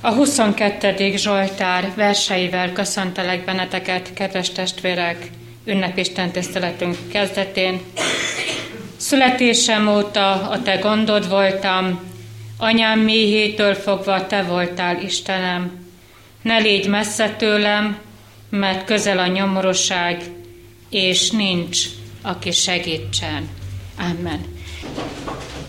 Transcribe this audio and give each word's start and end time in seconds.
A 0.00 0.12
22. 0.12 1.16
Zsoltár 1.16 1.92
verseivel 1.94 2.72
köszöntelek 2.72 3.44
benneteket, 3.44 4.12
kedves 4.14 4.50
testvérek, 4.50 5.30
ünnepisten 5.64 6.30
tiszteletünk 6.30 6.96
kezdetén. 7.12 7.80
Születésem 8.96 9.88
óta 9.88 10.32
a 10.32 10.62
te 10.62 10.76
gondod 10.76 11.28
voltam, 11.28 12.00
anyám 12.56 12.98
méhétől 12.98 13.74
fogva 13.74 14.26
te 14.26 14.42
voltál 14.42 15.02
Istenem. 15.02 15.86
Ne 16.42 16.58
légy 16.58 16.88
messze 16.88 17.30
tőlem, 17.30 17.98
mert 18.50 18.84
közel 18.84 19.18
a 19.18 19.26
nyomorúság, 19.26 20.22
és 20.90 21.30
nincs, 21.30 21.78
aki 22.22 22.50
segítsen. 22.50 23.48
Amen. 23.98 24.57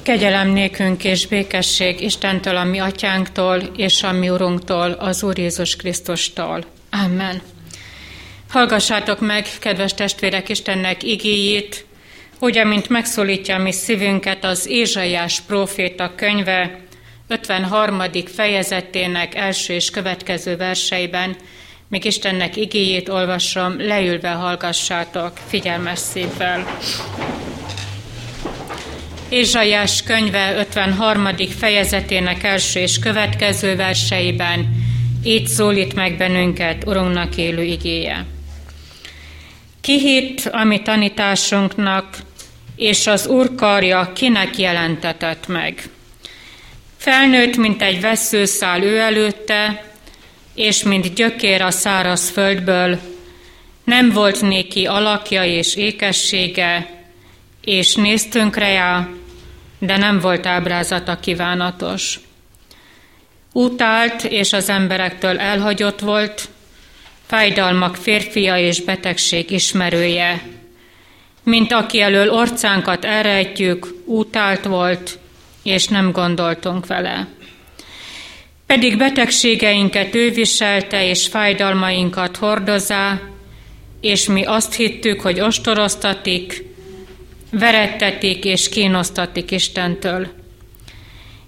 Kegyelem 0.09 0.49
nékünk 0.49 1.03
és 1.03 1.27
békesség 1.27 2.01
Istentől, 2.01 2.55
a 2.55 2.63
mi 2.63 2.79
atyánktól, 2.79 3.57
és 3.75 4.03
a 4.03 4.11
mi 4.11 4.29
Urunktól, 4.29 4.91
az 4.91 5.23
Úr 5.23 5.37
Jézus 5.37 5.75
Krisztustól. 5.75 6.63
Amen. 7.05 7.41
Hallgassátok 8.49 9.19
meg, 9.19 9.47
kedves 9.59 9.93
testvérek, 9.93 10.49
Istennek 10.49 11.03
igéjét, 11.03 11.85
hogy 12.39 12.57
amint 12.57 12.89
megszólítja 12.89 13.57
mi 13.57 13.71
szívünket 13.71 14.43
az 14.43 14.67
Ézsaiás 14.67 15.41
próféta 15.41 16.15
könyve 16.15 16.79
53. 17.27 18.01
fejezetének 18.25 19.35
első 19.35 19.73
és 19.73 19.89
következő 19.89 20.57
verseiben, 20.57 21.35
még 21.87 22.05
Istennek 22.05 22.55
igéjét 22.55 23.09
olvasom, 23.09 23.79
leülve 23.79 24.29
hallgassátok 24.29 25.31
figyelmes 25.47 25.99
szívvel. 25.99 26.77
Ézsaiás 29.29 30.03
könyve 30.03 30.53
53. 30.55 31.27
fejezetének 31.57 32.43
első 32.43 32.79
és 32.79 32.99
következő 32.99 33.75
verseiben 33.75 34.69
így 35.23 35.47
szólít 35.47 35.93
meg 35.93 36.17
bennünket 36.17 36.83
Urunknak 36.85 37.37
élő 37.37 37.63
igéje. 37.63 38.25
Ki 39.81 40.35
a 40.51 40.63
mi 40.63 40.81
tanításunknak, 40.81 42.17
és 42.75 43.07
az 43.07 43.27
Úr 43.27 43.55
karja 43.55 44.11
kinek 44.13 44.57
jelentetett 44.57 45.47
meg. 45.47 45.83
Felnőtt, 46.97 47.55
mint 47.55 47.81
egy 47.81 48.01
veszőszál 48.01 48.83
ő 48.83 48.97
előtte, 48.97 49.91
és 50.55 50.83
mint 50.83 51.13
gyökér 51.13 51.61
a 51.61 51.71
száraz 51.71 52.29
földből, 52.29 52.99
nem 53.83 54.11
volt 54.11 54.41
néki 54.41 54.85
alakja 54.85 55.43
és 55.43 55.75
ékessége, 55.75 56.97
és 57.61 57.95
néztünk 57.95 58.55
rá, 58.55 59.09
de 59.79 59.97
nem 59.97 60.19
volt 60.19 60.45
ábrázata 60.45 61.19
kívánatos. 61.19 62.19
Utált 63.53 64.23
és 64.23 64.53
az 64.53 64.69
emberektől 64.69 65.39
elhagyott 65.39 65.99
volt, 65.99 66.49
fájdalmak 67.25 67.95
férfia 67.95 68.57
és 68.57 68.81
betegség 68.81 69.51
ismerője. 69.51 70.41
Mint 71.43 71.71
aki 71.71 72.01
elől 72.01 72.29
orcánkat 72.29 73.05
elrejtjük, 73.05 73.87
utált 74.05 74.65
volt, 74.65 75.19
és 75.63 75.87
nem 75.87 76.11
gondoltunk 76.11 76.87
vele. 76.87 77.27
Pedig 78.65 78.97
betegségeinket 78.97 80.15
ő 80.15 80.31
viselte, 80.31 81.07
és 81.07 81.27
fájdalmainkat 81.27 82.37
hordozá, 82.37 83.19
és 84.01 84.27
mi 84.27 84.43
azt 84.43 84.73
hittük, 84.73 85.21
hogy 85.21 85.39
ostoroztatik, 85.39 86.68
verettetik 87.51 88.45
és 88.45 88.69
kínosztatik 88.69 89.51
Istentől. 89.51 90.27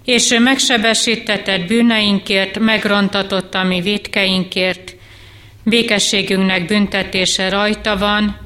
És 0.04 0.30
ő 0.30 0.38
megsebesítetett 0.38 1.66
bűneinkért, 1.66 2.58
megrontatott 2.58 3.54
a 3.54 3.62
mi 3.62 3.80
vétkeinkért, 3.80 4.96
békességünknek 5.64 6.66
büntetése 6.66 7.48
rajta 7.48 7.96
van, 7.96 8.36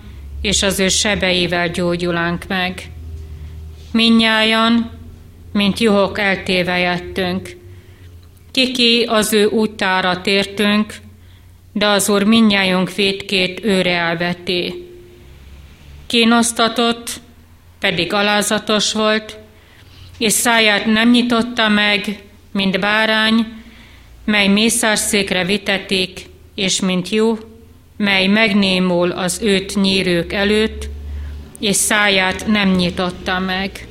és 0.43 0.63
az 0.63 0.81
ő 0.81 0.89
sebeivel 0.89 1.69
gyógyulánk 1.69 2.47
meg. 2.49 2.83
Minnyájan, 3.93 4.91
mint 5.53 5.79
juhok 5.79 6.19
eltéve 6.19 6.79
jöttünk. 6.79 7.57
Kiki 8.51 9.05
az 9.09 9.33
ő 9.33 9.47
úttára 9.47 10.21
tértünk, 10.21 10.95
de 11.73 11.87
az 11.87 12.09
Úr 12.09 12.23
minnyájunk 12.23 12.95
vétkét 12.95 13.65
őre 13.65 13.91
elveti. 13.91 14.89
Kínosztatott, 16.07 17.11
pedig 17.81 18.13
alázatos 18.13 18.93
volt, 18.93 19.39
és 20.19 20.33
száját 20.33 20.87
nem 20.87 21.11
nyitotta 21.11 21.69
meg, 21.69 22.23
mint 22.53 22.81
bárány, 22.81 23.47
mely 24.25 24.49
mészárszékre 24.49 25.45
vitetik, 25.45 26.21
és 26.55 26.81
mint 26.81 27.09
jó, 27.09 27.39
mely 27.97 28.27
megnémul 28.27 29.11
az 29.11 29.41
őt 29.43 29.75
nyírők 29.75 30.33
előtt, 30.33 30.89
és 31.61 31.77
száját 31.77 32.47
nem 32.47 32.71
nyitotta 32.71 33.39
meg. 33.39 33.87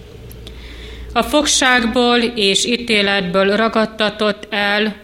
A 1.14 1.24
fogságból 1.24 2.18
és 2.20 2.66
ítéletből 2.66 3.56
ragadtatott 3.56 4.48
el, 4.50 4.96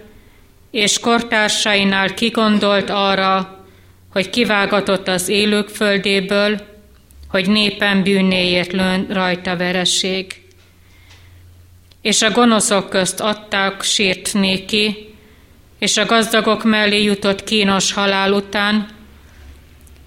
és 0.72 1.00
kortársainál 1.00 2.14
kigondolt 2.14 2.90
arra, 2.90 3.66
hogy 4.12 4.30
kivágatott 4.30 5.08
az 5.08 5.28
élők 5.28 5.70
földéből, 5.70 6.71
hogy 7.32 7.50
népen 7.50 8.04
bűnéért 8.04 8.72
lőn 8.72 9.08
rajta 9.10 9.58
vereség. 9.58 10.42
És 12.02 12.22
a 12.22 12.32
gonoszok 12.32 12.90
közt 12.90 13.20
adták 13.20 13.82
sírt 13.82 14.34
néki, 14.34 15.16
és 15.80 15.98
a 15.98 16.06
gazdagok 16.06 16.64
mellé 16.64 17.04
jutott 17.04 17.44
kínos 17.44 17.94
halál 17.94 18.34
után, 18.34 18.88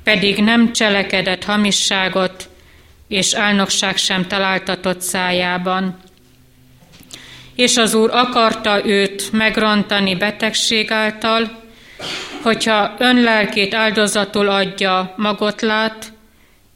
pedig 0.02 0.38
nem 0.38 0.72
cselekedett 0.72 1.44
hamisságot, 1.44 2.48
és 3.08 3.34
álnokság 3.34 3.96
sem 3.96 4.26
találtatott 4.26 5.00
szájában. 5.00 5.96
És 7.54 7.76
az 7.76 7.94
Úr 7.94 8.10
akarta 8.12 8.86
őt 8.86 9.32
megrontani 9.32 10.14
betegség 10.14 10.90
által, 10.90 11.62
hogyha 12.42 12.94
önlelkét 12.98 13.74
áldozatul 13.74 14.48
adja, 14.48 15.14
magot 15.16 15.60
lát, 15.60 16.13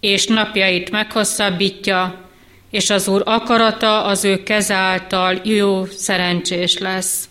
és 0.01 0.27
napjait 0.27 0.91
meghosszabbítja, 0.91 2.29
és 2.71 2.91
az 2.91 3.09
Úr 3.09 3.23
akarata 3.25 4.05
az 4.05 4.25
ő 4.25 4.43
keze 4.43 4.75
által 4.75 5.41
jó, 5.45 5.85
szerencsés 5.85 6.79
lesz. 6.79 7.29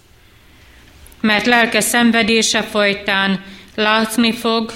Mert 1.22 1.45
lelke 1.45 1.79
szenvedése 1.81 2.61
folytán 2.61 3.44
látni 3.75 4.31
fog, 4.31 4.72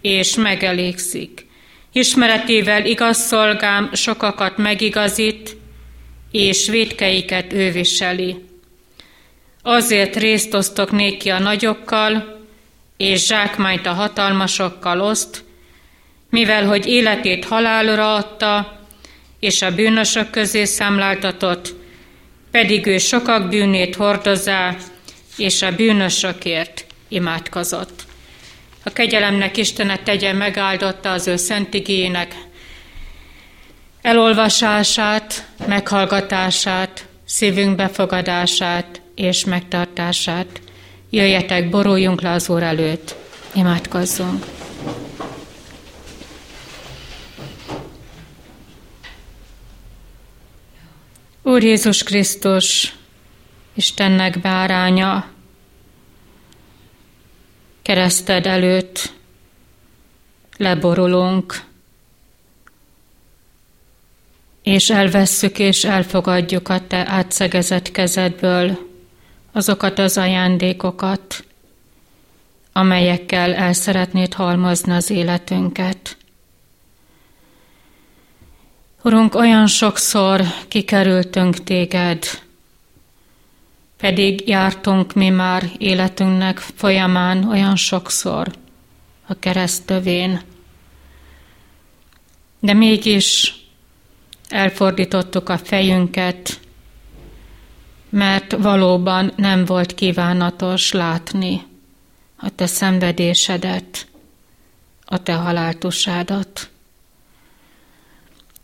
és 0.00 0.34
megelégszik. 0.34 1.46
Ismeretével 1.92 2.86
igaz 2.86 3.16
szolgám 3.16 3.90
sokakat 3.92 4.56
megigazít, 4.56 5.56
és 6.30 6.68
védkeiket 6.68 7.52
ő 7.52 7.70
viseli. 7.70 8.44
Azért 9.62 10.16
részt 10.16 10.54
osztok 10.54 10.90
néki 10.90 11.30
a 11.30 11.38
nagyokkal, 11.38 12.40
és 12.96 13.26
zsákmányt 13.26 13.86
a 13.86 13.92
hatalmasokkal 13.92 15.00
oszt, 15.00 15.44
mivel 16.32 16.66
hogy 16.66 16.86
életét 16.86 17.44
halálra 17.44 18.14
adta, 18.14 18.80
és 19.40 19.62
a 19.62 19.74
bűnösök 19.74 20.30
közé 20.30 20.64
számláltatott, 20.64 21.74
pedig 22.50 22.86
ő 22.86 22.98
sokak 22.98 23.48
bűnét 23.48 23.94
hordozá, 23.94 24.76
és 25.36 25.62
a 25.62 25.74
bűnösökért 25.74 26.86
imádkozott. 27.08 28.02
A 28.82 28.90
kegyelemnek 28.90 29.56
Istenet 29.56 30.02
tegye 30.02 30.32
megáldotta 30.32 31.10
az 31.10 31.26
ő 31.26 31.36
szent 31.36 31.74
igének 31.74 32.34
elolvasását, 34.02 35.46
meghallgatását, 35.66 37.06
szívünk 37.24 37.76
befogadását 37.76 39.00
és 39.14 39.44
megtartását. 39.44 40.60
Jöjjetek, 41.10 41.70
boruljunk 41.70 42.20
le 42.20 42.30
az 42.30 42.48
Úr 42.48 42.62
előtt, 42.62 43.14
imádkozzunk. 43.54 44.61
Úr 51.42 51.62
Jézus 51.62 52.02
Krisztus, 52.02 52.94
Istennek 53.74 54.40
báránya, 54.40 55.30
kereszted 57.82 58.46
előtt 58.46 59.12
leborulunk, 60.56 61.64
és 64.62 64.90
elvesszük 64.90 65.58
és 65.58 65.84
elfogadjuk 65.84 66.68
a 66.68 66.86
te 66.86 67.08
átszegezett 67.08 67.90
kezedből 67.90 68.78
azokat 69.52 69.98
az 69.98 70.18
ajándékokat, 70.18 71.44
amelyekkel 72.72 73.54
el 73.54 73.72
szeretnéd 73.72 74.34
halmozni 74.34 74.92
az 74.92 75.10
életünket. 75.10 76.16
Urunk, 79.04 79.34
olyan 79.34 79.66
sokszor 79.66 80.42
kikerültünk 80.68 81.64
téged, 81.64 82.24
pedig 83.96 84.48
jártunk 84.48 85.14
mi 85.14 85.28
már 85.28 85.70
életünknek 85.78 86.58
folyamán 86.58 87.48
olyan 87.48 87.76
sokszor 87.76 88.52
a 89.26 89.38
keresztövén. 89.38 90.40
De 92.60 92.72
mégis 92.72 93.56
elfordítottuk 94.48 95.48
a 95.48 95.58
fejünket, 95.58 96.60
mert 98.08 98.52
valóban 98.52 99.32
nem 99.36 99.64
volt 99.64 99.94
kívánatos 99.94 100.92
látni 100.92 101.62
a 102.36 102.54
te 102.54 102.66
szenvedésedet, 102.66 104.06
a 105.04 105.22
te 105.22 105.34
haláltusádat. 105.34 106.71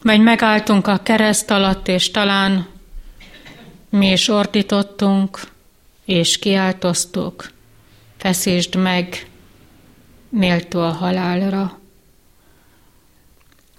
Vagy 0.08 0.20
megálltunk 0.20 0.86
a 0.86 1.02
kereszt 1.02 1.50
alatt, 1.50 1.88
és 1.88 2.10
talán 2.10 2.66
mi 3.88 4.10
is 4.10 4.28
ordítottunk, 4.28 5.40
és 6.04 6.38
kiáltoztuk, 6.38 7.50
feszítsd 8.16 8.74
meg, 8.74 9.30
méltó 10.28 10.80
a 10.80 10.90
halálra. 10.90 11.78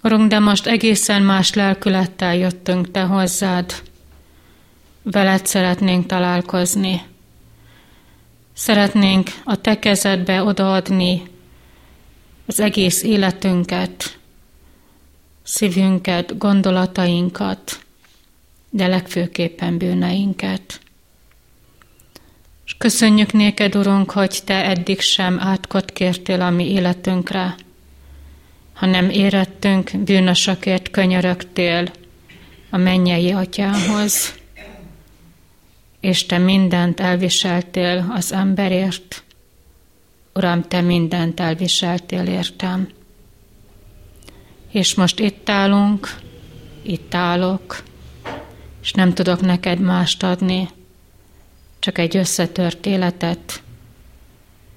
Urunk, 0.02 0.30
de 0.30 0.38
most 0.38 0.66
egészen 0.66 1.22
más 1.22 1.54
lelkülettel 1.54 2.36
jöttünk 2.36 2.90
Te 2.90 3.02
hozzád. 3.02 3.82
Veled 5.02 5.46
szeretnénk 5.46 6.06
találkozni. 6.06 7.02
Szeretnénk 8.52 9.30
a 9.44 9.60
Te 9.60 9.78
kezedbe 9.78 10.42
odaadni 10.42 11.22
az 12.46 12.60
egész 12.60 13.02
életünket, 13.02 14.18
szívünket, 15.42 16.38
gondolatainkat, 16.38 17.84
de 18.70 18.86
legfőképpen 18.86 19.78
bűneinket. 19.78 20.80
És 22.64 22.76
köszönjük 22.78 23.32
néked, 23.32 23.76
Urunk, 23.76 24.10
hogy 24.10 24.40
Te 24.44 24.64
eddig 24.64 25.00
sem 25.00 25.40
átkot 25.40 25.92
kértél 25.92 26.40
a 26.40 26.50
mi 26.50 26.70
életünkre, 26.70 27.54
hanem 28.72 29.10
érettünk 29.10 29.90
bűnösökért 29.98 30.90
könyörögtél 30.90 31.90
a 32.70 32.76
mennyei 32.76 33.32
atyához, 33.32 34.34
és 36.00 36.26
Te 36.26 36.38
mindent 36.38 37.00
elviseltél 37.00 38.12
az 38.14 38.32
emberért. 38.32 39.22
Uram, 40.34 40.62
Te 40.62 40.80
mindent 40.80 41.40
elviseltél 41.40 42.26
értem. 42.26 42.88
És 44.70 44.94
most 44.94 45.18
itt 45.18 45.48
állunk, 45.48 46.16
itt 46.82 47.14
állok, 47.14 47.82
és 48.82 48.92
nem 48.92 49.14
tudok 49.14 49.40
neked 49.40 49.80
mást 49.80 50.22
adni, 50.22 50.68
csak 51.78 51.98
egy 51.98 52.16
összetört 52.16 52.86
életet, 52.86 53.62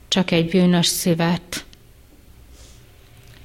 csak 0.07 0.31
egy 0.31 0.49
bűnös 0.49 0.87
szívet. 0.87 1.65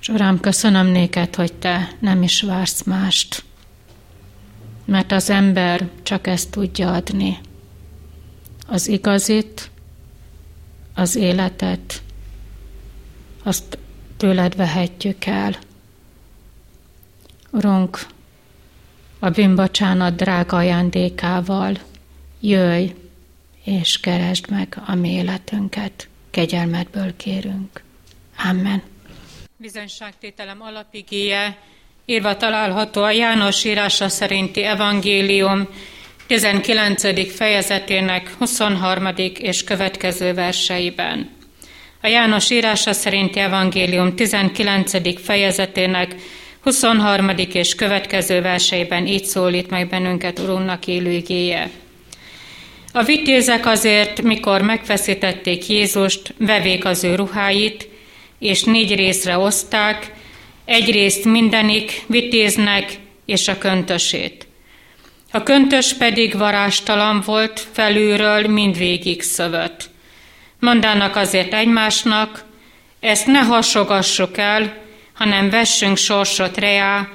És 0.00 0.08
Uram, 0.08 0.40
köszönöm 0.40 0.86
néked, 0.86 1.34
hogy 1.34 1.52
Te 1.52 1.96
nem 1.98 2.22
is 2.22 2.42
vársz 2.42 2.82
mást, 2.82 3.44
mert 4.84 5.12
az 5.12 5.30
ember 5.30 5.88
csak 6.02 6.26
ezt 6.26 6.50
tudja 6.50 6.92
adni. 6.92 7.38
Az 8.66 8.88
igazit, 8.88 9.70
az 10.94 11.16
életet, 11.16 12.02
azt 13.42 13.78
tőled 14.16 14.56
vehetjük 14.56 15.24
el. 15.24 15.58
Urunk, 17.50 17.98
a 19.18 19.28
bűnbocsánat 19.30 20.16
drága 20.16 20.56
ajándékával 20.56 21.76
jöjj 22.40 22.94
és 23.64 24.00
keresd 24.00 24.50
meg 24.50 24.82
a 24.86 24.94
mi 24.94 25.10
életünket. 25.10 26.08
Kegyelmedből 26.30 27.16
kérünk. 27.16 27.82
Amen. 28.50 28.82
Bizonyságtételem 29.56 30.62
alapigéje 30.62 31.58
írva 32.06 32.36
található 32.36 33.02
a 33.02 33.10
János 33.10 33.64
írása 33.64 34.08
szerinti 34.08 34.62
evangélium 34.62 35.68
19. 36.26 37.34
fejezetének 37.34 38.34
23. 38.38 39.06
és 39.38 39.64
következő 39.64 40.34
verseiben. 40.34 41.30
A 42.02 42.06
János 42.06 42.50
írása 42.50 42.92
szerinti 42.92 43.38
evangélium 43.38 44.14
19. 44.14 45.22
fejezetének 45.22 46.14
23. 46.68 47.30
és 47.52 47.74
következő 47.74 48.40
verseiben 48.40 49.06
így 49.06 49.24
szólít 49.24 49.70
meg 49.70 49.88
bennünket 49.88 50.38
Urunknak 50.38 50.86
élő 50.86 51.10
igéje. 51.10 51.70
A 52.92 53.02
vitézek 53.02 53.66
azért, 53.66 54.22
mikor 54.22 54.62
megfeszítették 54.62 55.68
Jézust, 55.68 56.34
vevék 56.38 56.84
az 56.84 57.04
ő 57.04 57.14
ruháit, 57.14 57.88
és 58.38 58.62
négy 58.62 58.94
részre 58.94 59.38
oszták, 59.38 60.12
egy 60.64 60.90
részt 60.90 61.24
mindenik 61.24 62.02
vitéznek 62.06 62.98
és 63.26 63.48
a 63.48 63.58
köntösét. 63.58 64.46
A 65.30 65.42
köntös 65.42 65.92
pedig 65.92 66.36
varástalan 66.36 67.22
volt, 67.24 67.66
felülről 67.72 68.46
mindvégig 68.46 69.22
szövött. 69.22 69.90
Mondának 70.60 71.16
azért 71.16 71.54
egymásnak, 71.54 72.44
ezt 73.00 73.26
ne 73.26 73.40
hasogassuk 73.40 74.38
el, 74.38 74.86
hanem 75.18 75.50
vessünk 75.50 75.96
sorsot 75.96 76.56
reá, 76.56 77.08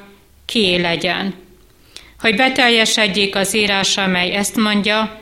ki 0.45 0.81
legyen. 0.81 1.33
Hogy 2.19 2.35
beteljesedjék 2.35 3.35
az 3.35 3.55
írás, 3.55 3.97
amely 3.97 4.35
ezt 4.35 4.55
mondja, 4.55 5.19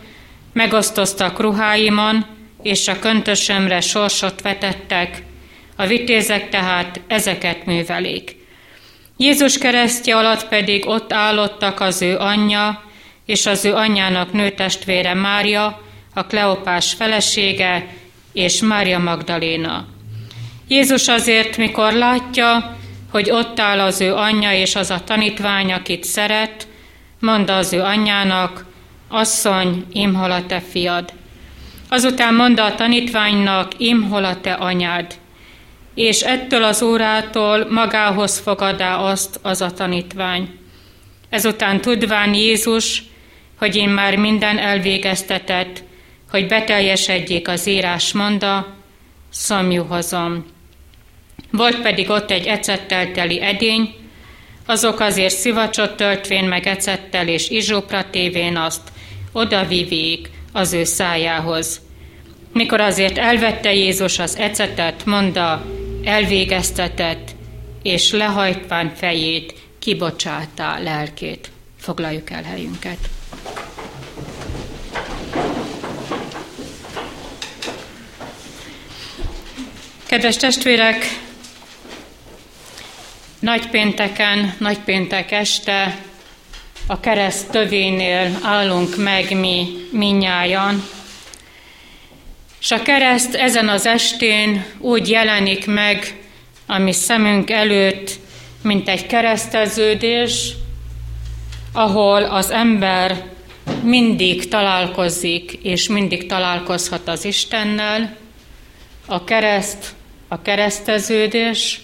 megosztoztak 0.53 1.39
ruháimon, 1.39 2.25
és 2.61 2.87
a 2.87 2.99
köntösömre 2.99 3.81
sorsot 3.81 4.41
vetettek, 4.41 5.23
a 5.75 5.85
vitézek 5.85 6.49
tehát 6.49 6.99
ezeket 7.07 7.65
művelik. 7.65 8.35
Jézus 9.17 9.57
keresztje 9.57 10.17
alatt 10.17 10.47
pedig 10.47 10.87
ott 10.87 11.13
állottak 11.13 11.79
az 11.79 12.01
ő 12.01 12.17
anyja, 12.17 12.83
és 13.25 13.45
az 13.45 13.65
ő 13.65 13.73
anyjának 13.73 14.31
nőtestvére 14.31 15.13
Mária, 15.13 15.81
a 16.13 16.25
Kleopás 16.25 16.93
felesége, 16.93 17.87
és 18.33 18.61
Mária 18.61 18.99
Magdaléna. 18.99 19.87
Jézus 20.71 21.07
azért, 21.07 21.57
mikor 21.57 21.93
látja, 21.93 22.77
hogy 23.09 23.31
ott 23.31 23.59
áll 23.59 23.79
az 23.79 24.01
ő 24.01 24.13
anyja 24.13 24.53
és 24.53 24.75
az 24.75 24.89
a 24.89 25.03
tanítvány, 25.03 25.71
akit 25.73 26.03
szeret, 26.03 26.67
mondta 27.19 27.55
az 27.55 27.73
ő 27.73 27.81
anyjának, 27.81 28.65
asszony, 29.07 29.85
imhol 29.91 30.31
a 30.31 30.45
te 30.45 30.59
fiad. 30.59 31.13
Azután 31.89 32.33
mondta 32.33 32.63
a 32.63 32.75
tanítványnak, 32.75 33.71
imhol 33.77 34.23
a 34.23 34.41
te 34.41 34.53
anyád. 34.53 35.13
És 35.95 36.21
ettől 36.21 36.63
az 36.63 36.81
órától 36.81 37.67
magához 37.69 38.39
fogadá 38.39 38.95
azt 38.95 39.39
az 39.41 39.61
a 39.61 39.71
tanítvány. 39.71 40.49
Ezután 41.29 41.81
tudván 41.81 42.33
Jézus, 42.33 43.03
hogy 43.57 43.75
én 43.75 43.89
már 43.89 44.15
minden 44.15 44.57
elvégeztetett, 44.57 45.83
hogy 46.29 46.47
beteljesedjék 46.47 47.47
az 47.47 47.67
írás 47.67 48.13
monda, 48.13 48.67
szomjú 49.29 49.83
hozom. 49.83 50.59
Volt 51.51 51.81
pedig 51.81 52.09
ott 52.09 52.31
egy 52.31 52.45
ecettel 52.45 53.11
teli 53.11 53.41
edény, 53.41 53.95
azok 54.65 54.99
azért 54.99 55.35
szivacsot 55.35 55.95
töltvén 55.95 56.43
meg 56.43 56.67
ecettel 56.67 57.27
és 57.27 57.49
izsópra 57.49 58.09
tévén 58.09 58.57
azt, 58.57 58.81
oda 59.31 59.65
vivék 59.65 60.29
az 60.51 60.73
ő 60.73 60.83
szájához. 60.83 61.81
Mikor 62.53 62.81
azért 62.81 63.17
elvette 63.17 63.73
Jézus 63.73 64.19
az 64.19 64.37
ecetet, 64.37 65.05
mondta, 65.05 65.65
elvégeztetett, 66.03 67.29
és 67.83 68.11
lehajtván 68.11 68.91
fejét, 68.95 69.53
kibocsátá 69.79 70.79
lelkét. 70.79 71.51
Foglaljuk 71.79 72.29
el 72.29 72.43
helyünket. 72.43 72.97
Kedves 80.05 80.37
testvérek, 80.37 81.05
Nagypénteken, 83.41 84.53
nagypéntek 84.57 85.31
este 85.31 85.97
a 86.87 86.99
kereszt 86.99 87.49
tövénél 87.49 88.37
állunk 88.41 88.97
meg 88.97 89.39
mi 89.39 89.67
minnyájan, 89.91 90.83
és 92.59 92.71
a 92.71 92.81
kereszt 92.81 93.35
ezen 93.35 93.69
az 93.69 93.85
estén 93.85 94.65
úgy 94.77 95.09
jelenik 95.09 95.65
meg 95.65 96.19
a 96.65 96.77
mi 96.77 96.91
szemünk 96.91 97.49
előtt, 97.49 98.11
mint 98.61 98.89
egy 98.89 99.05
kereszteződés, 99.05 100.51
ahol 101.73 102.23
az 102.23 102.49
ember 102.49 103.25
mindig 103.83 104.47
találkozik, 104.47 105.51
és 105.51 105.87
mindig 105.87 106.25
találkozhat 106.25 107.07
az 107.07 107.25
Istennel. 107.25 108.17
A 109.05 109.23
kereszt, 109.23 109.93
a 110.27 110.41
kereszteződés, 110.41 111.81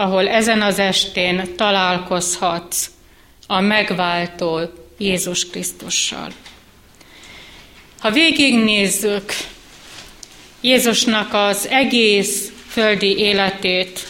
ahol 0.00 0.28
ezen 0.28 0.62
az 0.62 0.78
estén 0.78 1.56
találkozhatsz 1.56 2.90
a 3.46 3.60
megváltó 3.60 4.60
Jézus 4.98 5.46
Krisztussal. 5.46 6.28
Ha 7.98 8.10
végignézzük 8.10 9.32
Jézusnak 10.60 11.34
az 11.34 11.68
egész 11.68 12.52
földi 12.68 13.18
életét, 13.18 14.08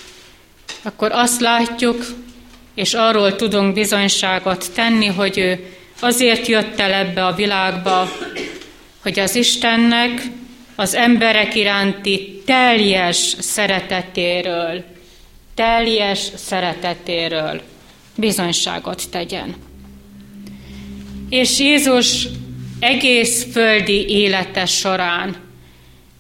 akkor 0.83 1.13
azt 1.13 1.41
látjuk, 1.41 2.07
és 2.75 2.95
arról 2.95 3.37
tudunk 3.37 3.75
bizonyságot 3.75 4.73
tenni, 4.75 5.07
hogy 5.07 5.39
ő 5.39 5.77
azért 6.01 6.47
jött 6.47 6.81
el 6.81 6.93
ebbe 6.93 7.27
a 7.27 7.35
világba, 7.35 8.13
hogy 9.03 9.19
az 9.19 9.35
Istennek 9.35 10.23
az 10.77 10.95
emberek 10.95 11.55
iránti 11.55 12.43
teljes 12.47 13.35
szeretetéről, 13.39 14.99
teljes 15.61 16.31
szeretetéről 16.37 17.63
bizonyságot 18.17 19.03
tegyen. 19.11 19.55
És 21.29 21.59
Jézus 21.59 22.27
egész 22.79 23.53
földi 23.53 24.09
élete 24.09 24.67
során 24.67 25.37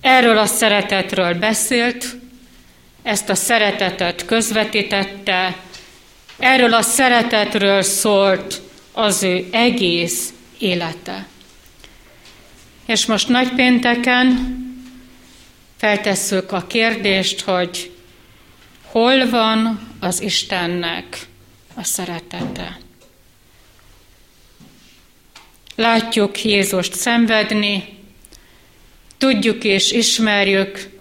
erről 0.00 0.38
a 0.38 0.46
szeretetről 0.46 1.34
beszélt, 1.34 2.16
ezt 3.02 3.28
a 3.28 3.34
szeretetet 3.34 4.24
közvetítette, 4.24 5.56
erről 6.38 6.74
a 6.74 6.82
szeretetről 6.82 7.82
szólt 7.82 8.60
az 8.92 9.22
ő 9.22 9.48
egész 9.52 10.32
élete. 10.58 11.26
És 12.86 13.06
most 13.06 13.28
nagypénteken 13.28 14.56
feltesszük 15.76 16.52
a 16.52 16.66
kérdést, 16.66 17.40
hogy 17.40 17.90
hol 18.90 19.28
van 19.28 19.88
az 20.00 20.20
Istennek 20.20 21.26
a 21.74 21.84
szeretete. 21.84 22.78
Látjuk 25.74 26.44
Jézust 26.44 26.94
szenvedni, 26.94 27.98
tudjuk 29.18 29.64
és 29.64 29.92
ismerjük 29.92 30.98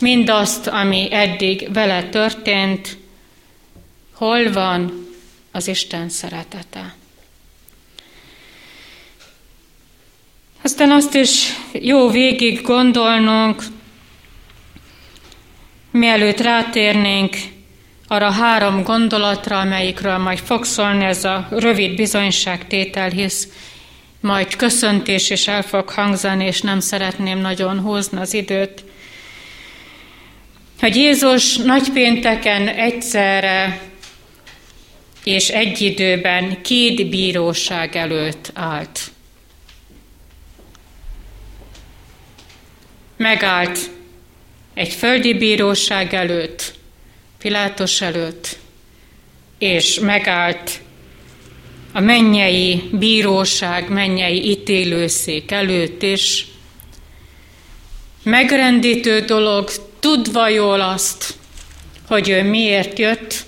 mindazt, 0.00 0.66
ami 0.66 1.08
eddig 1.12 1.72
vele 1.72 2.08
történt, 2.08 2.96
hol 4.12 4.52
van 4.52 5.08
az 5.50 5.68
Isten 5.68 6.08
szeretete. 6.08 6.94
Aztán 10.62 10.90
azt 10.90 11.14
is 11.14 11.48
jó 11.72 12.08
végig 12.08 12.62
gondolnunk, 12.62 13.62
mielőtt 15.90 16.40
rátérnénk 16.40 17.36
arra 18.06 18.30
három 18.30 18.82
gondolatra, 18.82 19.60
amelyikről 19.60 20.18
majd 20.18 20.38
fog 20.38 20.64
szólni 20.64 21.04
ez 21.04 21.24
a 21.24 21.46
rövid 21.50 21.94
bizonyságtétel, 21.94 23.08
hisz 23.08 23.48
majd 24.20 24.56
köszöntés 24.56 25.30
is 25.30 25.48
el 25.48 25.62
fog 25.62 25.88
hangzani, 25.88 26.44
és 26.44 26.60
nem 26.60 26.80
szeretném 26.80 27.38
nagyon 27.38 27.80
húzni 27.80 28.20
az 28.20 28.34
időt. 28.34 28.84
Hogy 30.80 30.96
Jézus 30.96 31.56
nagypénteken 31.56 32.68
egyszerre 32.68 33.80
és 35.24 35.48
egy 35.48 35.80
időben 35.80 36.62
két 36.62 37.10
bíróság 37.10 37.96
előtt 37.96 38.50
állt. 38.54 39.00
Megállt 43.16 43.78
egy 44.74 44.92
földi 44.92 45.34
bíróság 45.34 46.14
előtt, 46.14 46.78
Pilátos 47.38 48.00
előtt, 48.00 48.58
és 49.58 49.98
megállt 49.98 50.80
a 51.92 52.00
mennyei 52.00 52.82
bíróság, 52.92 53.88
mennyei 53.88 54.50
ítélőszék 54.50 55.50
előtt 55.50 56.02
is. 56.02 56.46
Megrendítő 58.22 59.20
dolog, 59.20 59.70
tudva 60.00 60.48
jól 60.48 60.80
azt, 60.80 61.34
hogy 62.06 62.28
ő 62.28 62.42
miért 62.42 62.98
jött, 62.98 63.44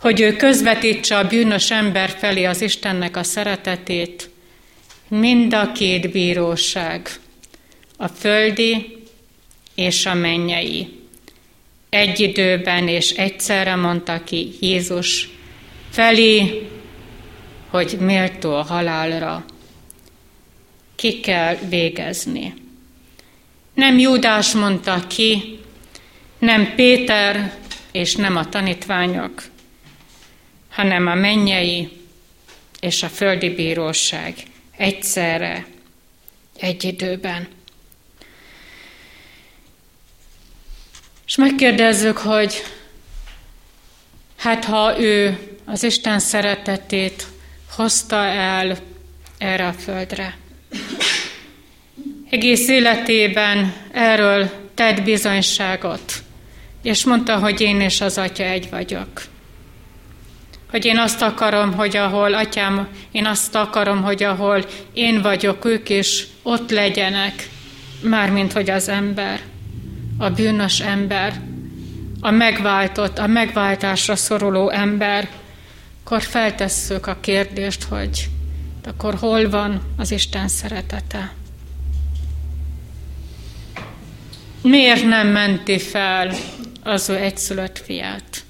hogy 0.00 0.20
ő 0.20 0.36
közvetítse 0.36 1.18
a 1.18 1.26
bűnös 1.26 1.70
ember 1.70 2.16
felé 2.18 2.44
az 2.44 2.60
Istennek 2.60 3.16
a 3.16 3.22
szeretetét, 3.22 4.30
mind 5.08 5.54
a 5.54 5.72
két 5.72 6.10
bíróság, 6.10 7.10
a 7.96 8.08
földi 8.08 8.95
és 9.76 10.06
a 10.06 10.14
mennyei. 10.14 10.88
Egy 11.88 12.20
időben 12.20 12.88
és 12.88 13.10
egyszerre 13.10 13.74
mondta 13.74 14.24
ki 14.24 14.52
Jézus 14.60 15.28
felé, 15.90 16.66
hogy 17.70 17.96
méltó 18.00 18.54
a 18.54 18.62
halálra. 18.62 19.44
Ki 20.94 21.20
kell 21.20 21.54
végezni. 21.68 22.54
Nem 23.74 23.98
Júdás 23.98 24.52
mondta 24.52 25.06
ki, 25.06 25.58
nem 26.38 26.74
Péter 26.74 27.58
és 27.92 28.14
nem 28.14 28.36
a 28.36 28.48
tanítványok, 28.48 29.42
hanem 30.70 31.06
a 31.06 31.14
mennyei 31.14 31.88
és 32.80 33.02
a 33.02 33.08
földi 33.08 33.48
bíróság 33.48 34.34
egyszerre, 34.76 35.66
egy 36.58 36.84
időben. 36.84 37.48
És 41.26 41.36
megkérdezzük, 41.36 42.18
hogy 42.18 42.62
hát 44.36 44.64
ha 44.64 45.00
ő 45.00 45.38
az 45.64 45.82
Isten 45.82 46.18
szeretetét 46.18 47.26
hozta 47.76 48.24
el 48.24 48.76
erre 49.38 49.66
a 49.66 49.72
földre. 49.72 50.36
Egész 52.30 52.68
életében 52.68 53.74
erről 53.92 54.50
tett 54.74 55.02
bizonyságot, 55.02 56.12
és 56.82 57.04
mondta, 57.04 57.38
hogy 57.38 57.60
én 57.60 57.80
és 57.80 58.00
az 58.00 58.18
Atya 58.18 58.44
egy 58.44 58.70
vagyok. 58.70 59.22
Hogy 60.70 60.84
én 60.84 60.98
azt 60.98 61.22
akarom, 61.22 61.72
hogy 61.72 61.96
ahol 61.96 62.34
Atyám, 62.34 62.88
én 63.12 63.26
azt 63.26 63.54
akarom, 63.54 64.02
hogy 64.02 64.22
ahol 64.22 64.64
én 64.92 65.22
vagyok, 65.22 65.64
ők 65.64 65.88
is 65.88 66.26
ott 66.42 66.70
legyenek, 66.70 67.48
mármint 68.00 68.52
hogy 68.52 68.70
az 68.70 68.88
ember, 68.88 69.40
a 70.18 70.30
bűnös 70.30 70.80
ember, 70.80 71.40
a 72.20 72.30
megváltott, 72.30 73.18
a 73.18 73.26
megváltásra 73.26 74.16
szoruló 74.16 74.70
ember, 74.70 75.28
akkor 76.04 76.22
feltesszük 76.22 77.06
a 77.06 77.16
kérdést, 77.20 77.82
hogy 77.82 78.28
akkor 78.84 79.14
hol 79.14 79.50
van 79.50 79.82
az 79.96 80.10
Isten 80.10 80.48
szeretete? 80.48 81.32
Miért 84.62 85.04
nem 85.04 85.28
menti 85.28 85.78
fel 85.78 86.34
az 86.82 87.08
ő 87.08 87.16
egyszülött 87.16 87.78
fiát? 87.78 88.44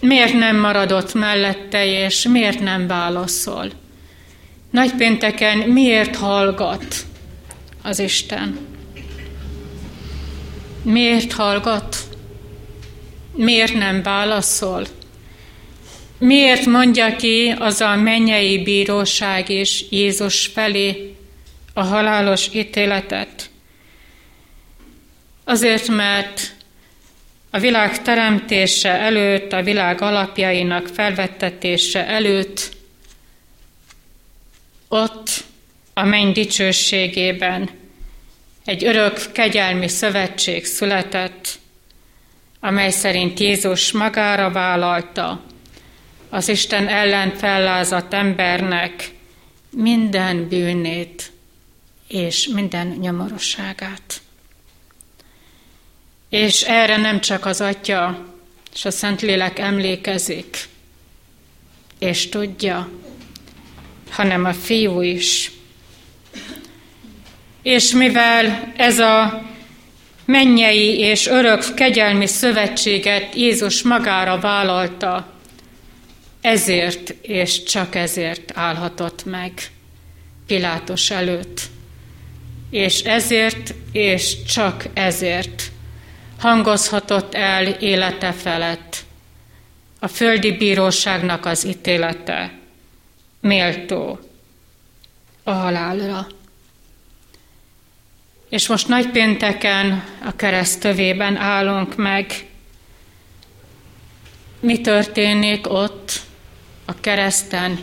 Miért 0.00 0.32
nem 0.32 0.56
maradott 0.56 1.14
mellette, 1.14 1.86
és 1.86 2.28
miért 2.28 2.60
nem 2.60 2.86
válaszol? 2.86 3.70
Nagypénteken 4.70 5.58
miért 5.58 6.16
hallgat 6.16 6.94
az 7.82 7.98
Isten? 7.98 8.58
Miért 10.86 11.32
hallgat? 11.32 11.96
Miért 13.34 13.74
nem 13.74 14.02
válaszol? 14.02 14.86
Miért 16.18 16.66
mondja 16.66 17.16
ki 17.16 17.54
az 17.58 17.80
a 17.80 17.96
mennyei 17.96 18.62
bíróság 18.62 19.48
és 19.48 19.84
Jézus 19.90 20.46
felé 20.46 21.14
a 21.74 21.82
halálos 21.82 22.48
ítéletet? 22.52 23.50
Azért, 25.44 25.88
mert 25.88 26.54
a 27.50 27.58
világ 27.58 28.02
teremtése 28.02 28.90
előtt, 28.90 29.52
a 29.52 29.62
világ 29.62 30.00
alapjainak 30.00 30.86
felvettetése 30.86 32.06
előtt, 32.06 32.70
ott 34.88 35.44
a 35.94 36.04
menny 36.04 36.32
dicsőségében 36.32 37.70
egy 38.66 38.84
örök 38.84 39.32
kegyelmi 39.32 39.88
szövetség 39.88 40.64
született, 40.64 41.58
amely 42.60 42.90
szerint 42.90 43.40
Jézus 43.40 43.92
magára 43.92 44.50
vállalta 44.50 45.44
az 46.28 46.48
Isten 46.48 46.88
ellen 46.88 47.36
fellázadt 47.36 48.14
embernek 48.14 49.10
minden 49.70 50.48
bűnét 50.48 51.32
és 52.08 52.46
minden 52.46 52.86
nyomorosságát. 52.86 54.20
És 56.28 56.62
erre 56.62 56.96
nem 56.96 57.20
csak 57.20 57.46
az 57.46 57.60
Atya 57.60 58.26
és 58.74 58.84
a 58.84 58.90
Szentlélek 58.90 59.58
emlékezik, 59.58 60.68
és 61.98 62.28
tudja, 62.28 62.90
hanem 64.10 64.44
a 64.44 64.52
Fiú 64.52 65.00
is. 65.00 65.55
És 67.66 67.92
mivel 67.92 68.72
ez 68.76 68.98
a 68.98 69.42
mennyei 70.24 70.98
és 70.98 71.26
örök 71.26 71.74
kegyelmi 71.74 72.26
szövetséget 72.26 73.34
Jézus 73.34 73.82
magára 73.82 74.38
vállalta, 74.38 75.32
ezért 76.40 77.14
és 77.22 77.62
csak 77.62 77.94
ezért 77.94 78.52
állhatott 78.54 79.24
meg 79.24 79.52
Pilátus 80.46 81.10
előtt. 81.10 81.60
És 82.70 83.00
ezért, 83.00 83.74
és 83.92 84.42
csak 84.42 84.84
ezért 84.94 85.62
hangozhatott 86.38 87.34
el 87.34 87.66
élete 87.66 88.32
felett 88.32 88.96
a 89.98 90.08
földi 90.08 90.52
bíróságnak 90.52 91.46
az 91.46 91.66
ítélete 91.66 92.52
méltó 93.40 94.18
a 95.42 95.50
halálra. 95.50 96.26
És 98.56 98.68
most 98.68 98.88
nagypénteken 98.88 100.04
a 100.24 100.36
kereszt 100.36 100.80
tövében 100.80 101.36
állunk 101.36 101.96
meg. 101.96 102.46
Mi 104.60 104.80
történik 104.80 105.72
ott 105.72 106.20
a 106.84 107.00
kereszten? 107.00 107.78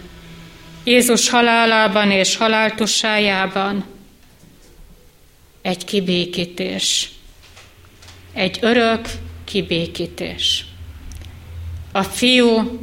Jézus 0.84 1.30
halálában 1.30 2.12
és 2.12 2.36
haláltusájában 2.36 3.86
egy 5.62 5.86
kibékítés. 5.86 7.10
Egy 8.34 8.58
örök 8.62 9.08
kibékítés. 9.44 10.66
A 11.92 12.04
fiú 12.04 12.80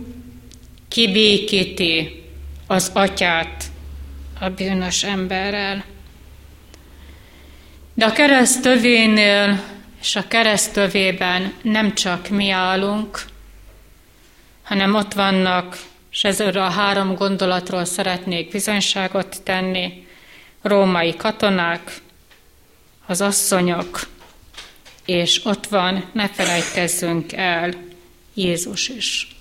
kibékíti 0.89 2.23
az 2.67 2.91
atyát 2.95 3.65
a 4.41 4.49
bűnös 4.49 5.03
emberrel. 5.03 5.85
De 8.01 8.07
a 8.07 8.13
keresztövénél 8.13 9.63
és 10.01 10.17
a 10.17 10.29
keresztövében 10.29 11.55
nem 11.63 11.95
csak 11.95 12.29
mi 12.29 12.51
állunk, 12.51 13.25
hanem 14.63 14.95
ott 14.95 15.13
vannak, 15.13 15.79
és 16.11 16.25
ezzel 16.25 16.57
a 16.57 16.71
három 16.71 17.15
gondolatról 17.15 17.85
szeretnék 17.85 18.51
bizonyságot 18.51 19.43
tenni, 19.43 20.07
római 20.63 21.17
katonák, 21.17 22.01
az 23.07 23.21
asszonyok, 23.21 24.01
és 25.05 25.45
ott 25.45 25.67
van, 25.67 26.11
ne 26.13 26.29
felejtkezzünk 26.29 27.33
el, 27.33 27.75
Jézus 28.35 28.89
is. 28.89 29.37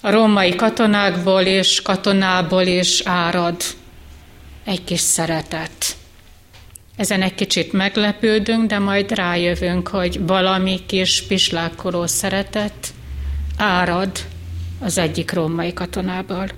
A 0.00 0.10
római 0.10 0.54
katonákból 0.56 1.42
és 1.42 1.82
katonából 1.82 2.66
is 2.66 3.00
árad 3.04 3.62
egy 4.64 4.84
kis 4.84 5.00
szeretet. 5.00 5.96
Ezen 6.98 7.22
egy 7.22 7.34
kicsit 7.34 7.72
meglepődünk, 7.72 8.66
de 8.66 8.78
majd 8.78 9.10
rájövünk, 9.10 9.88
hogy 9.88 10.26
valami 10.26 10.80
kis 10.86 11.22
pislákoló 11.22 12.06
szeretet 12.06 12.94
árad 13.56 14.10
az 14.80 14.98
egyik 14.98 15.32
római 15.32 15.72
katonából. 15.72 16.48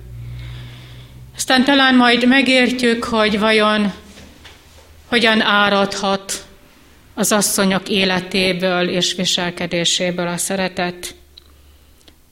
Aztán 1.35 1.63
talán 1.63 1.95
majd 1.95 2.27
megértjük, 2.27 3.03
hogy 3.03 3.39
vajon 3.39 3.93
hogyan 5.05 5.41
áradhat 5.41 6.45
az 7.13 7.31
asszonyok 7.31 7.89
életéből 7.89 8.89
és 8.89 9.13
viselkedéséből 9.13 10.27
a 10.27 10.37
szeretet, 10.37 11.15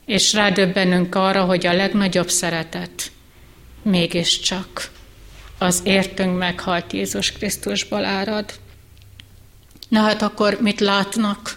és 0.05 0.33
rádöbbenünk 0.33 1.15
arra, 1.15 1.43
hogy 1.43 1.65
a 1.65 1.73
legnagyobb 1.73 2.29
szeretet 2.29 3.11
mégiscsak 3.81 4.91
az 5.59 5.81
értünk 5.83 6.37
meghalt 6.37 6.93
Jézus 6.93 7.31
Krisztusból 7.31 8.05
árad. 8.05 8.51
Na 9.89 10.01
hát 10.01 10.21
akkor 10.21 10.57
mit 10.61 10.79
látnak? 10.79 11.55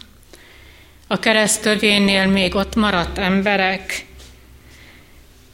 A 1.06 1.18
keresztövénél 1.18 2.26
még 2.26 2.54
ott 2.54 2.74
maradt 2.74 3.18
emberek, 3.18 4.06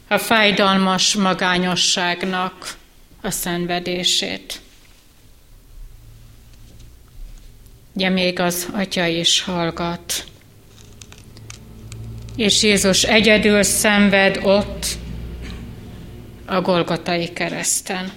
a 0.09 0.19
fájdalmas 0.19 1.15
magányosságnak 1.15 2.77
a 3.21 3.31
szenvedését. 3.31 4.61
Ugye 7.93 8.09
még 8.09 8.41
az 8.41 8.69
atya 8.73 9.07
is 9.07 9.43
hallgat. 9.43 10.25
És 12.37 12.63
Jézus 12.63 13.03
egyedül 13.03 13.63
szenved 13.63 14.39
ott 14.43 14.87
a 16.47 16.61
Golgotai 16.61 17.33
kereszten. 17.33 18.13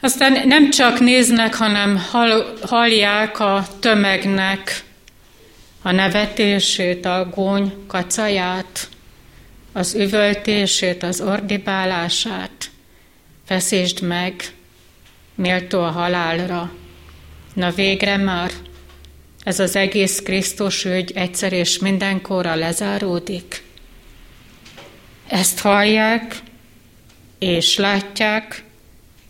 Aztán 0.00 0.48
nem 0.48 0.70
csak 0.70 1.00
néznek, 1.00 1.54
hanem 1.54 2.00
hallják 2.62 3.40
a 3.40 3.66
tömegnek 3.80 4.82
a 5.82 5.90
nevetését, 5.90 7.04
a 7.04 7.28
gúny 7.34 7.72
kacaját, 7.86 8.88
az 9.72 9.94
üvöltését, 9.94 11.02
az 11.02 11.20
ordibálását. 11.20 12.70
Feszítsd 13.46 14.02
meg, 14.02 14.44
méltó 15.34 15.80
a 15.80 15.90
halálra. 15.90 16.72
Na 17.54 17.70
végre 17.70 18.16
már 18.16 18.50
ez 19.44 19.60
az 19.60 19.76
egész 19.76 20.20
Krisztus 20.20 20.84
ügy 20.84 21.12
egyszer 21.14 21.52
és 21.52 21.78
mindenkorra 21.78 22.54
lezáródik. 22.54 23.62
Ezt 25.26 25.60
hallják 25.60 26.36
és 27.38 27.76
látják, 27.76 28.64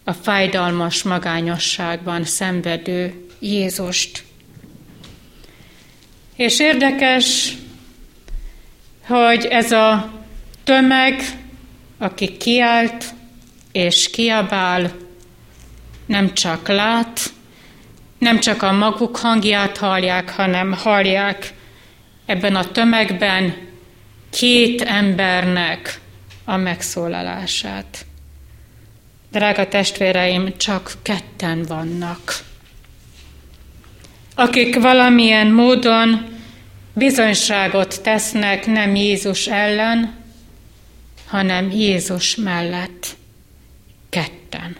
a 0.08 0.12
fájdalmas 0.12 1.02
magányosságban 1.02 2.24
szenvedő 2.24 3.26
Jézust. 3.38 4.24
És 6.36 6.60
érdekes, 6.60 7.52
hogy 9.06 9.44
ez 9.44 9.72
a 9.72 10.12
tömeg, 10.64 11.22
aki 11.98 12.36
kiált 12.36 13.04
és 13.72 14.10
kiabál, 14.10 14.92
nem 16.06 16.34
csak 16.34 16.68
lát, 16.68 17.20
nem 18.18 18.40
csak 18.40 18.62
a 18.62 18.72
maguk 18.72 19.16
hangját 19.16 19.76
hallják, 19.76 20.30
hanem 20.30 20.72
hallják 20.72 21.54
ebben 22.26 22.56
a 22.56 22.70
tömegben 22.70 23.56
két 24.30 24.82
embernek 24.82 26.00
a 26.44 26.56
megszólalását. 26.56 28.07
Drága 29.30 29.68
testvéreim, 29.68 30.56
csak 30.56 30.92
ketten 31.02 31.62
vannak, 31.62 32.46
akik 34.34 34.80
valamilyen 34.80 35.46
módon 35.46 36.26
bizonyságot 36.92 38.00
tesznek 38.02 38.66
nem 38.66 38.94
Jézus 38.94 39.46
ellen, 39.46 40.14
hanem 41.26 41.70
Jézus 41.70 42.36
mellett. 42.36 43.06
Ketten. 44.08 44.76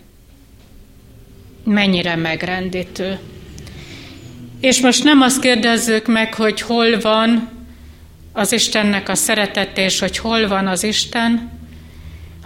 Mennyire 1.65 2.17
megrendítő. 2.17 3.19
És 4.61 4.81
most 4.81 5.05
nem 5.05 5.21
azt 5.21 5.41
kérdezzük 5.41 6.07
meg, 6.07 6.35
hogy 6.35 6.61
hol 6.61 7.01
van 7.01 7.49
az 8.33 8.53
Istennek 8.53 9.09
a 9.09 9.15
szeretet, 9.15 9.79
és 9.79 9.99
hogy 9.99 10.19
hol 10.19 10.49
van 10.49 10.67
az 10.67 10.83
Isten, 10.83 11.58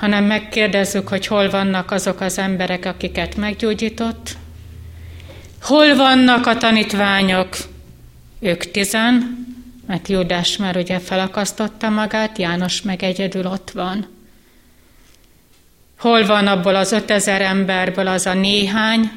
hanem 0.02 0.24
megkérdezzük, 0.24 1.08
hogy 1.08 1.26
hol 1.26 1.50
vannak 1.50 1.90
azok 1.90 2.20
az 2.20 2.38
emberek, 2.38 2.84
akiket 2.84 3.36
meggyógyított, 3.36 4.36
hol 5.60 5.96
vannak 5.96 6.46
a 6.46 6.56
tanítványok, 6.56 7.56
ők 8.40 8.70
tizen, 8.70 9.46
mert 9.86 10.08
Júdás 10.08 10.56
már 10.56 10.76
ugye 10.76 10.98
felakasztotta 10.98 11.88
magát, 11.88 12.38
János 12.38 12.82
meg 12.82 13.02
egyedül 13.02 13.46
ott 13.46 13.70
van. 13.70 14.08
Hol 15.98 16.26
van 16.26 16.46
abból 16.46 16.74
az 16.74 16.92
ötezer 16.92 17.40
emberből 17.40 18.06
az 18.06 18.26
a 18.26 18.34
néhány, 18.34 19.10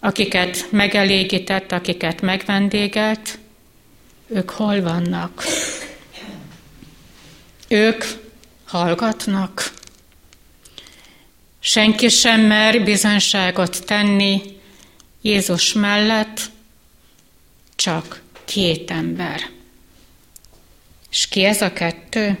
akiket 0.00 0.66
megelégített, 0.70 1.72
akiket 1.72 2.20
megvendégelt, 2.20 3.38
ők 4.26 4.50
hol 4.50 4.82
vannak? 4.82 5.42
Ők 7.68 8.04
hallgatnak. 8.66 9.72
Senki 11.58 12.08
sem 12.08 12.40
mer 12.40 12.84
bizonyságot 12.84 13.84
tenni 13.84 14.42
Jézus 15.20 15.72
mellett, 15.72 16.40
csak 17.74 18.22
két 18.44 18.90
ember. 18.90 19.40
És 21.10 21.28
ki 21.28 21.44
ez 21.44 21.62
a 21.62 21.72
kettő? 21.72 22.38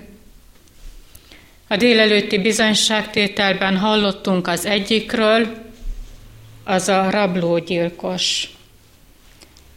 A 1.68 1.76
délelőtti 1.76 2.38
bizonyságtételben 2.38 3.76
hallottunk 3.76 4.48
az 4.48 4.64
egyikről, 4.64 5.64
az 6.64 6.88
a 6.88 7.10
rablógyilkos, 7.10 8.50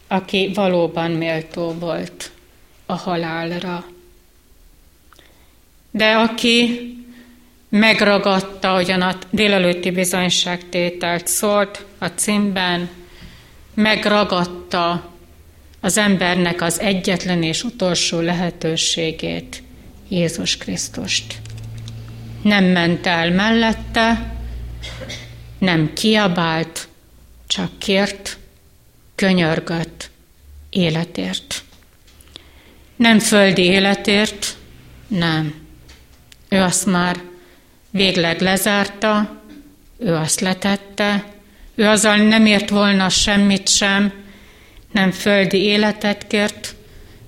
aki 0.08 0.52
valóban 0.54 1.12
méltó 1.12 1.72
volt 1.72 2.32
a 2.86 2.94
halálra 2.94 3.86
de 6.00 6.16
aki 6.16 6.80
megragadta, 7.70 8.72
ahogyan 8.72 9.02
a 9.02 9.18
délelőtti 9.30 9.92
bizonyságtételt 9.92 11.28
szólt 11.28 11.86
a 11.98 12.06
címben, 12.06 12.90
megragadta 13.74 15.14
az 15.80 15.98
embernek 15.98 16.62
az 16.62 16.80
egyetlen 16.80 17.44
és 17.44 17.64
utolsó 17.64 18.20
lehetőségét, 18.20 19.64
Jézus 20.08 20.58
Krisztust. 20.58 21.36
nem 22.42 22.64
ment 22.64 23.08
el 23.08 23.32
mellette, 23.32 24.36
nem 25.58 25.94
kiabált, 25.94 26.88
csak 27.48 27.80
kért, 27.80 28.38
könyörgött 29.16 30.10
életért. 30.70 31.64
Nem 32.96 33.20
földi 33.20 33.64
életért, 33.64 34.58
nem. 35.08 35.59
Ő 36.50 36.62
azt 36.62 36.86
már 36.86 37.22
végleg 37.90 38.42
lezárta, 38.42 39.42
ő 39.98 40.14
azt 40.14 40.40
letette, 40.40 41.26
ő 41.76 41.88
azzal 41.88 42.16
nem 42.16 42.46
ért 42.46 42.70
volna 42.70 43.10
semmit 43.10 43.70
sem, 43.70 44.14
nem 44.92 45.12
földi 45.12 45.58
életet 45.58 46.28
kért, 46.28 46.76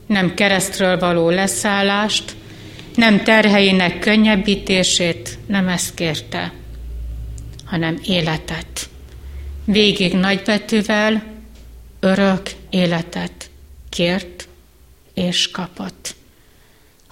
nem 0.05 0.33
keresztről 0.33 0.99
való 0.99 1.29
leszállást, 1.29 2.35
nem 2.95 3.23
terheinek 3.23 3.99
könnyebbítését, 3.99 5.37
nem 5.45 5.67
ezt 5.67 5.93
kérte, 5.93 6.53
hanem 7.65 7.99
életet. 8.03 8.89
Végig 9.65 10.13
nagybetűvel 10.13 11.23
örök 11.99 12.51
életet 12.69 13.49
kért 13.89 14.47
és 15.13 15.51
kapott. 15.51 16.15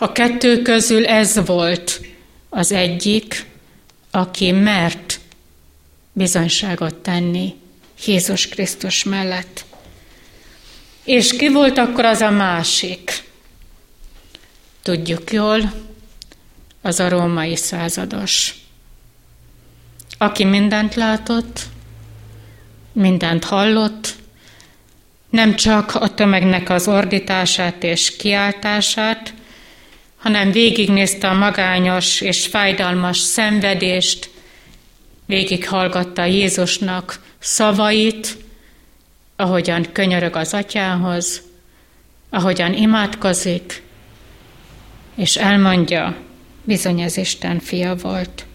A 0.01 0.11
kettő 0.11 0.61
közül 0.61 1.05
ez 1.05 1.45
volt 1.45 2.01
az 2.49 2.71
egyik, 2.71 3.45
aki 4.11 4.51
mert 4.51 5.19
bizonyságot 6.13 6.95
tenni 6.95 7.55
Jézus 8.05 8.47
Krisztus 8.47 9.03
mellett. 9.03 9.65
És 11.03 11.35
ki 11.35 11.49
volt 11.49 11.77
akkor 11.77 12.05
az 12.05 12.21
a 12.21 12.29
másik? 12.29 13.23
Tudjuk 14.83 15.31
jól, 15.31 15.73
az 16.81 16.99
a 16.99 17.09
római 17.09 17.55
százados, 17.55 18.55
aki 20.17 20.43
mindent 20.43 20.95
látott, 20.95 21.61
mindent 22.91 23.43
hallott, 23.43 24.15
nem 25.29 25.55
csak 25.55 25.95
a 25.95 26.13
tömegnek 26.13 26.69
az 26.69 26.87
ordítását 26.87 27.83
és 27.83 28.15
kiáltását, 28.15 29.33
hanem 30.19 30.51
végignézte 30.51 31.29
a 31.29 31.33
magányos 31.33 32.21
és 32.21 32.47
fájdalmas 32.47 33.17
szenvedést, 33.17 34.29
végighallgatta 35.25 36.25
Jézusnak 36.25 37.19
szavait, 37.39 38.37
ahogyan 39.35 39.91
könyörög 39.91 40.35
az 40.35 40.53
atyához, 40.53 41.41
ahogyan 42.29 42.73
imádkozik, 42.73 43.83
és 45.15 45.35
elmondja, 45.35 46.15
bizony 46.63 47.01
ez 47.01 47.17
Isten 47.17 47.59
fia 47.59 47.95
volt. 47.95 48.45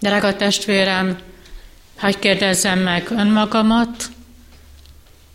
Drága 0.00 0.36
testvérem, 0.36 1.18
hagyj 1.96 2.18
kérdezzem 2.18 2.78
meg 2.78 3.10
önmagamat, 3.10 4.04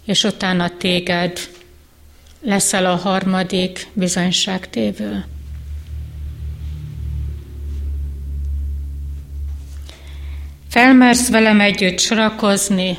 és 0.06 0.24
utána 0.24 0.78
téged 0.78 1.40
leszel 2.42 2.86
a 2.86 2.96
harmadik 2.96 3.88
bizonyságtévő. 3.94 5.26
Felmersz 10.70 11.30
velem 11.30 11.60
együtt 11.60 12.00
sorakozni, 12.00 12.98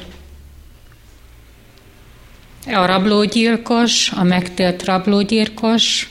a 2.66 2.86
rablógyilkos, 2.86 4.10
a 4.10 4.22
megtélt 4.22 4.84
rablógyilkos, 4.84 6.08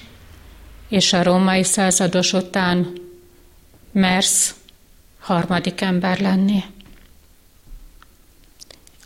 és 0.87 1.13
a 1.13 1.23
római 1.23 1.63
százados 1.63 2.33
után 2.33 2.93
mersz 3.91 4.55
harmadik 5.19 5.81
ember 5.81 6.19
lenni. 6.19 6.63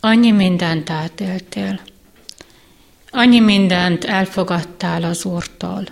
Annyi 0.00 0.30
mindent 0.30 0.90
átéltél. 0.90 1.80
Annyi 3.16 3.40
mindent 3.40 4.04
elfogadtál 4.04 5.02
az 5.02 5.24
Úrtól. 5.24 5.84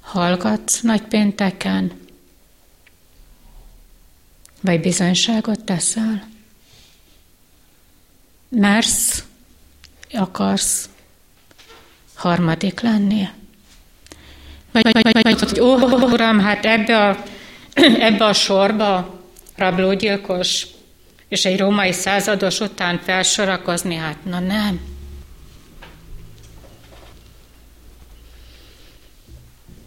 Hallgatsz 0.00 0.80
nagypénteken? 0.80 1.92
Vagy 4.60 4.80
bizonyságot 4.80 5.64
teszel? 5.64 6.28
Mersz, 8.48 9.24
akarsz 10.12 10.88
harmadik 12.14 12.80
lenni? 12.80 13.28
Vagy, 14.72 14.92
vagy, 14.92 15.12
vagy, 15.12 15.22
vagy 15.22 15.40
hogy 15.40 15.60
ó, 15.60 15.74
uram, 16.12 16.40
hát 16.40 16.64
ebbe 16.64 17.08
a, 17.08 17.22
ebbe 18.08 18.24
a 18.24 18.32
sorba 18.32 19.20
rablógyilkos 19.56 20.66
és 21.28 21.44
egy 21.44 21.58
római 21.58 21.92
százados 21.92 22.60
után 22.60 22.98
felsorakozni, 22.98 23.94
hát 23.94 24.24
na 24.24 24.38
nem. 24.38 24.93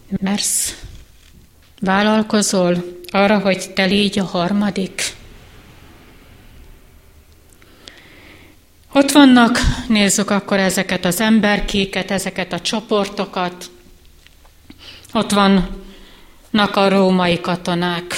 Mersz, 0.08 0.74
vállalkozol 1.80 2.84
arra, 3.10 3.38
hogy 3.38 3.72
te 3.72 3.84
légy 3.84 4.18
a 4.18 4.24
harmadik. 4.24 5.02
Ott 8.92 9.10
vannak, 9.10 9.58
nézzük 9.88 10.30
akkor 10.30 10.58
ezeket 10.58 11.04
az 11.04 11.20
emberkéket, 11.20 12.10
ezeket 12.10 12.52
a 12.52 12.60
csoportokat, 12.60 13.70
ott 15.12 15.30
vannak 15.30 16.76
a 16.76 16.88
római 16.88 17.40
katonák. 17.40 18.14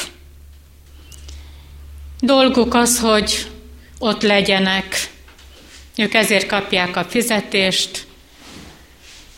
Dolguk 2.21 2.75
az, 2.75 3.01
hogy 3.01 3.51
ott 3.99 4.23
legyenek. 4.23 5.11
Ők 5.97 6.15
ezért 6.15 6.47
kapják 6.47 6.97
a 6.97 7.05
fizetést, 7.05 8.07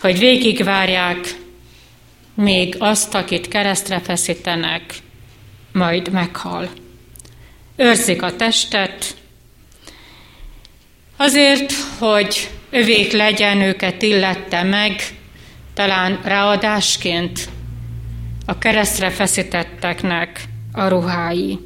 hogy 0.01 0.19
végigvárják, 0.19 1.41
még 2.35 2.77
azt, 2.79 3.15
akit 3.15 3.49
keresztre 3.49 4.01
feszítenek, 4.01 4.95
majd 5.73 6.11
meghal. 6.11 6.71
Őrzik 7.77 8.23
a 8.23 8.37
testet, 8.37 9.17
azért, 11.17 11.73
hogy 11.99 12.51
övék 12.71 13.13
legyen, 13.13 13.61
őket 13.61 14.03
illette 14.03 14.63
meg, 14.63 15.03
talán 15.75 16.21
ráadásként 16.25 17.49
a 18.47 18.59
keresztre 18.59 19.11
feszítetteknek 19.11 20.45
a 20.73 20.89
ruhái. 20.89 21.59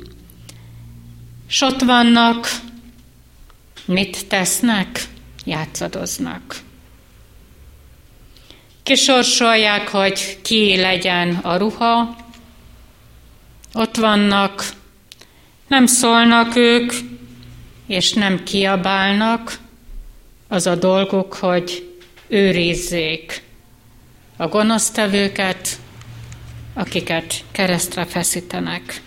S 1.47 1.61
ott 1.61 1.83
vannak, 1.83 2.49
mit 3.85 4.27
tesznek? 4.27 5.05
Játszadoznak. 5.45 6.57
Kisorsolják, 8.87 9.89
hogy 9.89 10.39
ki 10.43 10.77
legyen 10.77 11.35
a 11.35 11.57
ruha. 11.57 12.17
Ott 13.73 13.97
vannak, 13.97 14.65
nem 15.67 15.87
szólnak 15.87 16.57
ők, 16.57 16.93
és 17.87 18.13
nem 18.13 18.43
kiabálnak, 18.43 19.59
az 20.49 20.67
a 20.67 20.75
dolguk, 20.75 21.35
hogy 21.35 21.97
őrizzék 22.29 23.43
a 24.37 24.49
gonosztevőket, 24.49 25.69
akiket 26.75 27.35
keresztre 27.53 28.05
feszítenek. 28.05 29.03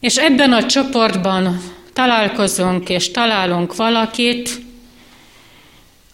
És 0.00 0.16
ebben 0.16 0.52
a 0.52 0.66
csoportban 0.66 1.60
találkozunk 1.92 2.88
és 2.88 3.10
találunk 3.10 3.76
valakit, 3.76 4.66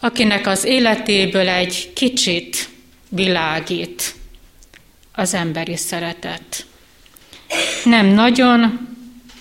akinek 0.04 0.46
az 0.46 0.64
életéből 0.64 1.48
egy 1.48 1.92
kicsit 1.94 2.68
világít 3.08 4.14
az 5.12 5.34
emberi 5.34 5.76
szeretet. 5.76 6.66
Nem 7.84 8.06
nagyon, 8.06 8.88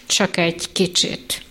csak 0.06 0.38
egy 0.38 0.72
kicsit. 0.72 1.42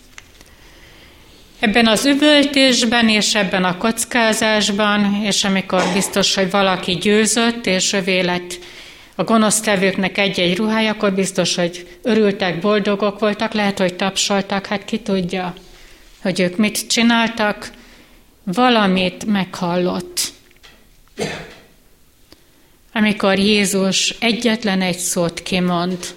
Ebben 1.59 1.87
az 1.87 2.05
üvöltésben 2.05 3.09
és 3.09 3.35
ebben 3.35 3.63
a 3.63 3.77
kockázásban, 3.77 5.21
és 5.23 5.43
amikor 5.43 5.83
biztos, 5.93 6.35
hogy 6.35 6.51
valaki 6.51 6.95
győzött, 6.95 7.65
és 7.65 7.93
övé 7.93 8.19
lett 8.19 8.59
a 9.15 9.23
gonosztevőknek 9.23 10.17
egy-egy 10.17 10.57
ruhája, 10.57 10.91
akkor 10.91 11.13
biztos, 11.13 11.55
hogy 11.55 11.87
örültek, 12.01 12.59
boldogok 12.59 13.19
voltak, 13.19 13.53
lehet, 13.53 13.79
hogy 13.79 13.95
tapsoltak, 13.95 14.65
hát 14.65 14.85
ki 14.85 14.99
tudja, 14.99 15.53
hogy 16.21 16.39
ők 16.39 16.57
mit 16.57 16.87
csináltak, 16.87 17.71
valamit 18.43 19.25
meghallott. 19.25 20.31
Amikor 22.93 23.39
Jézus 23.39 24.09
egyetlen 24.09 24.81
egy 24.81 24.97
szót 24.97 25.43
kimond, 25.43 26.15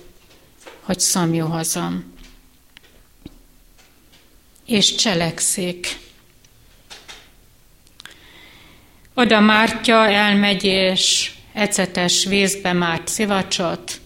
hogy 0.81 1.01
szomjú 1.01 1.47
hazam 1.47 2.15
és 4.67 4.95
cselekszik. 4.95 5.99
Oda 9.15 9.41
Mártya 9.41 10.09
elmegy, 10.09 10.65
és 10.65 11.33
ecetes 11.53 12.25
vízbe 12.25 12.73
márt 12.73 13.09
szivacsot, 13.09 14.01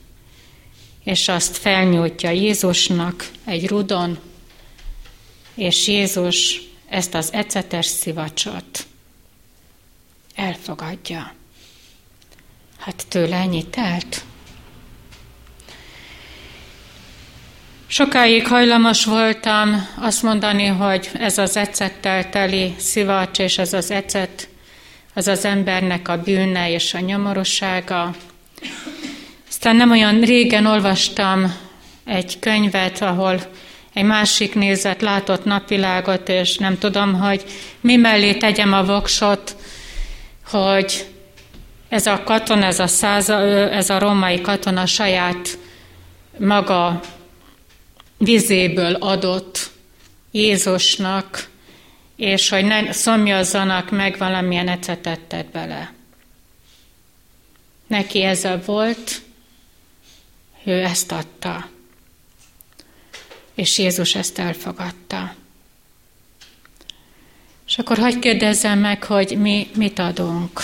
és 1.04 1.28
azt 1.28 1.56
felnyújtja 1.56 2.30
Jézusnak 2.30 3.30
egy 3.44 3.66
rudon, 3.66 4.18
és 5.54 5.88
Jézus 5.88 6.60
ezt 6.90 7.14
az 7.14 7.32
ecetes 7.32 7.86
szivacsot 7.86 8.86
elfogadja. 10.34 11.32
Hát 12.78 13.04
tőle 13.08 13.36
ennyi 13.36 13.66
telt. 13.66 14.24
Sokáig 17.86 18.46
hajlamos 18.46 19.04
voltam 19.04 19.86
azt 19.96 20.22
mondani, 20.22 20.66
hogy 20.66 21.10
ez 21.12 21.38
az 21.38 21.56
ecettel 21.56 22.30
teli 22.30 22.74
szivacs, 22.78 23.38
és 23.38 23.58
ez 23.58 23.72
az 23.72 23.90
ecet, 23.90 24.48
az 25.14 25.26
az 25.26 25.44
embernek 25.44 26.08
a 26.08 26.22
bűne 26.22 26.70
és 26.70 26.94
a 26.94 26.98
nyomorossága. 26.98 28.14
Aztán 29.48 29.76
nem 29.76 29.90
olyan 29.90 30.20
régen 30.20 30.66
olvastam 30.66 31.56
egy 32.04 32.38
könyvet, 32.38 33.02
ahol 33.02 33.40
egy 33.92 34.04
másik 34.04 34.54
nézet 34.54 35.02
látott 35.02 35.44
napvilágot, 35.44 36.28
és 36.28 36.56
nem 36.56 36.78
tudom, 36.78 37.14
hogy 37.14 37.44
mi 37.80 37.96
mellé 37.96 38.34
tegyem 38.34 38.72
a 38.72 38.84
voksot, 38.84 39.56
hogy 40.46 41.06
ez 41.88 42.06
a 42.06 42.22
katona, 42.24 42.64
ez 42.64 42.78
a, 42.78 42.86
száza, 42.86 43.34
ez 43.70 43.90
a 43.90 43.98
romai 43.98 44.40
katona 44.40 44.86
saját 44.86 45.58
maga 46.38 47.00
vizéből 48.18 48.94
adott 48.94 49.70
Jézusnak, 50.30 51.48
és 52.16 52.48
hogy 52.48 52.64
ne 52.64 52.92
szomjazzanak 52.92 53.90
meg 53.90 54.18
valamilyen 54.18 54.68
ecetet 54.68 55.20
tett 55.20 55.46
bele. 55.46 55.92
Neki 57.86 58.22
ez 58.22 58.44
a 58.44 58.60
volt, 58.64 59.22
ő 60.64 60.82
ezt 60.82 61.12
adta, 61.12 61.68
és 63.54 63.78
Jézus 63.78 64.14
ezt 64.14 64.38
elfogadta. 64.38 65.34
És 67.66 67.78
akkor 67.78 67.98
hagyd 67.98 68.18
kérdezzem 68.18 68.78
meg, 68.78 69.04
hogy 69.04 69.38
mi 69.38 69.70
mit 69.74 69.98
adunk. 69.98 70.62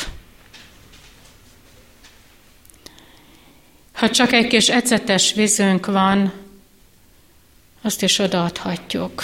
Ha 3.93 4.11
csak 4.11 4.33
egy 4.33 4.47
kis 4.47 4.69
ecetes 4.69 5.33
vízünk 5.33 5.87
van, 5.87 6.33
azt 7.83 8.03
is 8.03 8.19
odaadhatjuk. 8.19 9.23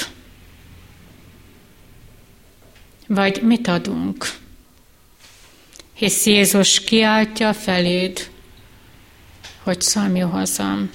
Vagy 3.06 3.42
mit 3.42 3.68
adunk? 3.68 4.26
Hisz 5.94 6.26
Jézus 6.26 6.84
kiáltja 6.84 7.52
feléd, 7.54 8.30
hogy 9.62 9.80
szalmi 9.80 10.20
hazam. 10.20 10.90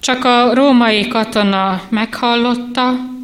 Csak 0.00 0.24
a 0.24 0.54
római 0.54 1.08
katona 1.08 1.82
meghallotta, 1.88 3.14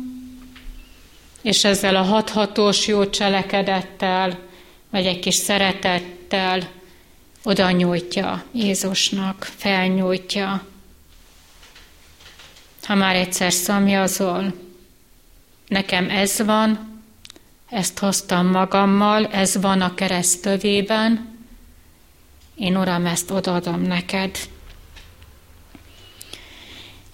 és 1.43 1.65
ezzel 1.65 1.97
a 1.97 2.03
hathatós 2.03 2.87
jó 2.87 3.11
cselekedettel, 3.11 4.39
vagy 4.91 5.07
egy 5.07 5.19
kis 5.19 5.35
szeretettel 5.35 6.69
oda 7.43 7.71
nyújtja 7.71 8.45
Jézusnak, 8.53 9.49
felnyújtja. 9.57 10.65
Ha 12.83 12.95
már 12.95 13.17
egyszer 13.17 13.53
szamjazol, 13.53 14.55
nekem 15.69 16.11
ez 16.11 16.43
van, 16.45 17.01
ezt 17.71 17.99
hoztam 17.99 18.47
magammal, 18.47 19.27
ez 19.27 19.61
van 19.61 19.81
a 19.81 19.95
kereszt 19.95 20.43
tövében, 20.43 21.33
én 22.55 22.77
Uram, 22.77 23.07
ezt 23.07 23.31
odaadom 23.31 23.83
neked. 23.83 24.39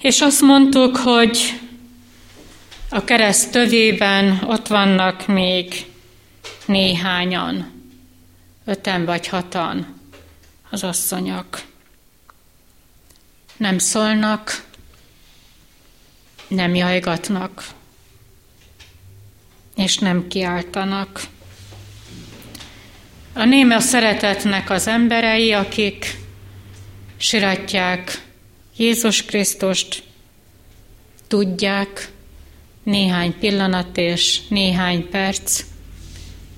És 0.01 0.21
azt 0.21 0.41
mondtuk, 0.41 0.97
hogy 0.97 1.61
a 2.91 3.05
kereszt 3.05 3.51
tövében 3.51 4.43
ott 4.47 4.67
vannak 4.67 5.27
még 5.27 5.87
néhányan, 6.67 7.73
öten 8.65 9.05
vagy 9.05 9.27
hatan 9.27 10.01
az 10.71 10.85
asszonyok. 10.85 11.63
Nem 13.57 13.79
szólnak, 13.79 14.65
nem 16.49 16.75
jajgatnak, 16.75 17.65
és 19.77 19.99
nem 19.99 20.29
kiáltanak. 20.29 21.21
A 23.33 23.45
néme 23.45 23.81
szeretetnek 23.81 24.71
az 24.71 24.87
emberei, 24.87 25.53
akik 25.53 26.17
siratják 27.17 28.28
Jézus 28.79 29.25
Krisztust, 29.25 30.03
tudják, 31.27 32.11
néhány 32.83 33.39
pillanat 33.39 33.97
és 33.97 34.41
néhány 34.49 35.09
perc, 35.09 35.65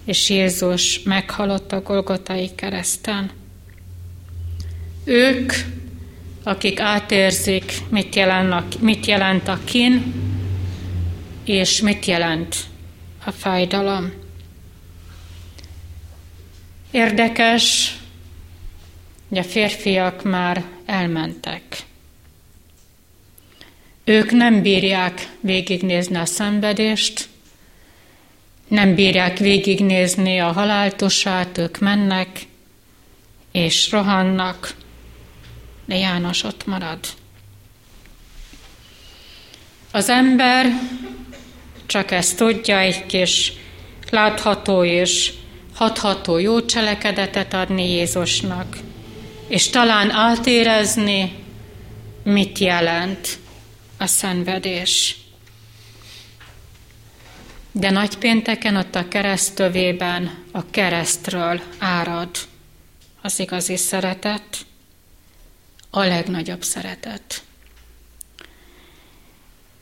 és 0.04 0.30
Jézus 0.30 1.02
meghalott 1.02 1.72
a 1.72 1.82
Golgotai 1.82 2.54
kereszten. 2.54 3.30
Ők, 5.04 5.52
akik 6.42 6.80
átérzik, 6.80 7.72
mit 7.88 8.14
jelent 8.14 8.52
a, 8.52 8.66
mit 8.80 9.06
jelent 9.06 9.48
a 9.48 9.58
kín, 9.64 10.14
és 11.44 11.80
mit 11.80 12.04
jelent 12.04 12.56
a 13.24 13.30
fájdalom. 13.30 14.12
Érdekes, 16.90 17.96
hogy 19.28 19.38
a 19.38 19.44
férfiak 19.44 20.24
már 20.24 20.64
elmentek. 20.86 21.88
Ők 24.10 24.30
nem 24.30 24.62
bírják 24.62 25.28
végignézni 25.40 26.16
a 26.16 26.24
szenvedést, 26.24 27.28
nem 28.68 28.94
bírják 28.94 29.38
végignézni 29.38 30.38
a 30.38 30.52
haláltosát, 30.52 31.58
ők 31.58 31.78
mennek 31.78 32.28
és 33.52 33.90
rohannak, 33.90 34.74
de 35.84 35.96
János 35.96 36.42
ott 36.42 36.66
marad. 36.66 36.98
Az 39.92 40.08
ember 40.08 40.66
csak 41.86 42.10
ezt 42.10 42.36
tudja, 42.36 42.78
egy 42.78 43.06
kis 43.06 43.52
látható 44.10 44.84
és 44.84 45.32
hatható 45.74 46.38
jó 46.38 46.64
cselekedetet 46.64 47.54
adni 47.54 47.90
Jézusnak, 47.90 48.76
és 49.48 49.68
talán 49.68 50.10
átérezni, 50.10 51.32
mit 52.22 52.58
jelent 52.58 53.38
a 54.00 54.06
szenvedés. 54.06 55.16
De 57.72 57.90
nagypénteken 57.90 58.76
ott 58.76 58.94
a 58.94 59.08
keresztövében 59.08 60.44
a 60.52 60.70
keresztről 60.70 61.60
árad 61.78 62.30
az 63.22 63.38
igazi 63.38 63.76
szeretet, 63.76 64.66
a 65.90 66.00
legnagyobb 66.00 66.62
szeretet. 66.62 67.42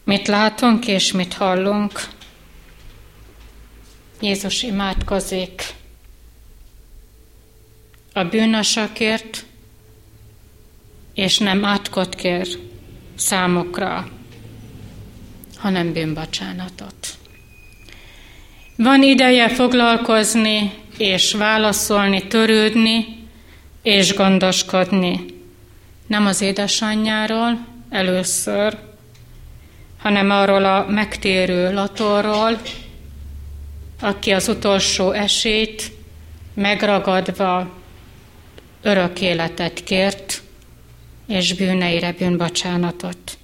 Mit 0.05 0.27
látunk 0.27 0.87
és 0.87 1.13
mit 1.13 1.35
hallunk? 1.35 2.09
Jézus 4.21 4.63
imádkozik 4.63 5.63
a 8.13 8.25
bűnösökért, 8.25 9.45
és 11.15 11.39
nem 11.39 11.65
átkot 11.65 12.15
kér 12.15 12.69
számokra, 13.19 14.09
hanem 15.57 15.93
bűnbacsánatot. 15.93 17.19
Van 18.77 19.03
ideje 19.03 19.49
foglalkozni 19.49 20.73
és 20.97 21.33
válaszolni, 21.33 22.27
törődni 22.27 23.07
és 23.83 24.15
gondoskodni. 24.15 25.25
Nem 26.07 26.27
az 26.27 26.41
édesanyjáról 26.41 27.67
először, 27.91 28.79
hanem 29.99 30.31
arról 30.31 30.65
a 30.65 30.87
megtérő 30.89 31.73
latorról, 31.73 32.61
aki 34.01 34.31
az 34.31 34.49
utolsó 34.49 35.11
esét 35.11 35.93
megragadva 36.55 37.77
örök 38.83 39.21
életet 39.21 39.85
kért, 39.85 40.43
és 41.29 41.55
bűneire 41.55 42.13
bűnbocsánatot. 42.13 43.39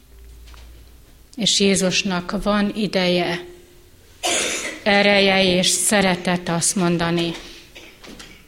És 1.37 1.61
Jézusnak 1.61 2.43
van 2.43 2.73
ideje, 2.77 3.45
ereje 4.83 5.59
és 5.59 5.67
szeretet 5.67 6.49
azt 6.49 6.77
mondani, 6.77 7.33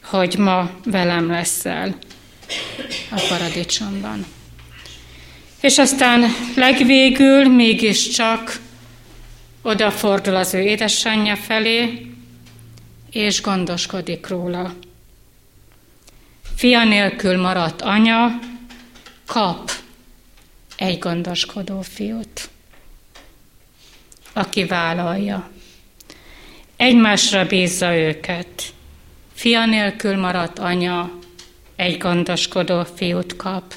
hogy 0.03 0.37
ma 0.37 0.71
velem 0.85 1.29
leszel 1.29 1.97
a 3.11 3.21
paradicsomban. 3.29 4.25
És 5.61 5.77
aztán 5.77 6.23
legvégül 6.55 7.47
mégiscsak 7.47 8.59
odafordul 9.61 10.35
az 10.35 10.53
ő 10.53 10.61
édesanyja 10.61 11.35
felé, 11.35 12.07
és 13.11 13.41
gondoskodik 13.41 14.27
róla. 14.27 14.75
Fia 16.55 16.83
nélkül 16.83 17.41
maradt 17.41 17.81
anya, 17.81 18.39
kap 19.27 19.71
egy 20.75 20.99
gondoskodó 20.99 21.81
fiút, 21.81 22.49
aki 24.33 24.65
vállalja. 24.65 25.49
Egymásra 26.75 27.45
bízza 27.45 27.95
őket. 27.95 28.63
Fia 29.33 29.65
nélkül 29.65 30.17
maradt 30.17 30.59
anya, 30.59 31.11
egy 31.75 31.97
gondoskodó 31.97 32.83
fiút 32.95 33.35
kap, 33.35 33.75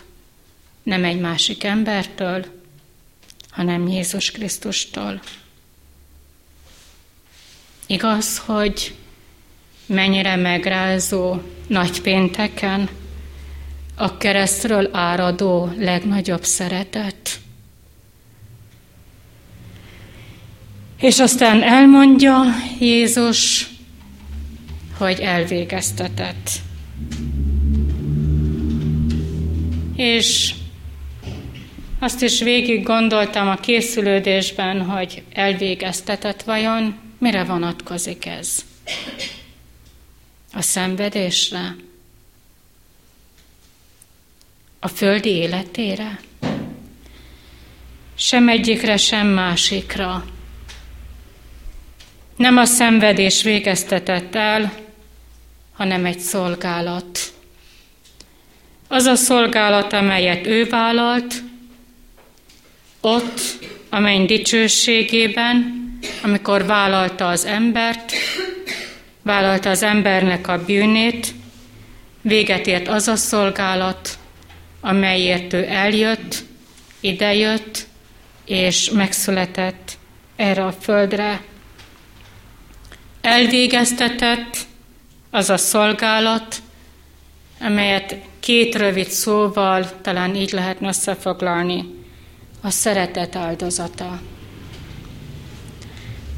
nem 0.83 1.05
egy 1.05 1.21
másik 1.21 1.65
embertől, 1.65 2.47
hanem 3.51 3.89
Jézus 3.89 4.31
Krisztustól. 4.31 5.21
Igaz, 7.87 8.39
hogy 8.39 8.95
mennyire 9.87 10.37
megrázó 10.37 11.41
nagy 11.67 12.01
pénteken 12.01 12.89
a 14.01 14.17
keresztről 14.17 14.89
áradó 14.93 15.73
legnagyobb 15.79 16.45
szeretet. 16.45 17.41
És 21.01 21.19
aztán 21.19 21.63
elmondja 21.63 22.43
Jézus, 22.79 23.69
hogy 24.99 25.19
elvégeztetett. 25.21 26.51
És 29.97 30.55
azt 31.99 32.23
is 32.23 32.43
végig 32.43 32.83
gondoltam 32.83 33.49
a 33.49 33.57
készülődésben, 33.57 34.83
hogy 34.83 35.23
elvégeztetett 35.33 36.43
vajon, 36.43 36.95
mire 37.19 37.45
vonatkozik 37.45 38.27
ez? 38.27 38.65
A 40.53 40.63
szenvedésre? 40.63 41.89
A 44.83 44.89
földi 44.89 45.31
életére? 45.31 46.19
Sem 48.15 48.49
egyikre, 48.49 48.97
sem 48.97 49.27
másikra. 49.27 50.25
Nem 52.37 52.57
a 52.57 52.65
szenvedés 52.65 53.43
végeztetett 53.43 54.35
el, 54.35 54.73
hanem 55.73 56.05
egy 56.05 56.19
szolgálat. 56.19 57.19
Az 58.89 59.05
a 59.05 59.15
szolgálat, 59.15 59.93
amelyet 59.93 60.47
ő 60.47 60.65
vállalt, 60.65 61.35
ott, 63.01 63.41
amely 63.89 64.25
dicsőségében, 64.25 65.81
amikor 66.23 66.67
vállalta 66.67 67.29
az 67.29 67.45
embert, 67.45 68.13
vállalta 69.23 69.71
az 69.71 69.83
embernek 69.83 70.49
a 70.49 70.65
bűnét, 70.65 71.27
véget 72.21 72.67
ért 72.67 72.89
az 72.89 73.09
a 73.09 73.17
szolgálat, 73.17 74.19
amelyért 74.81 75.53
ő 75.53 75.67
eljött, 75.69 76.45
idejött, 77.01 77.87
és 78.45 78.91
megszületett 78.91 79.99
erre 80.37 80.65
a 80.65 80.73
földre. 80.73 81.43
Elvégeztetett 83.21 84.57
az 85.31 85.51
a 85.51 85.57
szolgálat, 85.57 86.57
amelyet 87.61 88.17
két 88.41 88.75
rövid 88.75 89.09
szóval 89.09 90.01
talán 90.01 90.35
így 90.35 90.53
lehetne 90.53 90.89
összefoglalni, 90.89 91.85
a 92.61 92.71
szeretet 92.71 93.37
áldozata. 93.37 94.21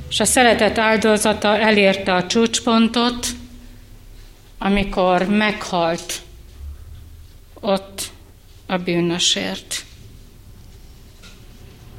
És 0.09 0.21
a 0.21 0.25
szeretet 0.25 0.79
áldozata 0.79 1.59
elérte 1.59 2.15
a 2.15 2.27
csúcspontot, 2.27 3.27
amikor 4.59 5.27
meghalt 5.27 6.21
ott 7.61 8.11
a 8.73 8.79
bűnösért. 8.79 9.85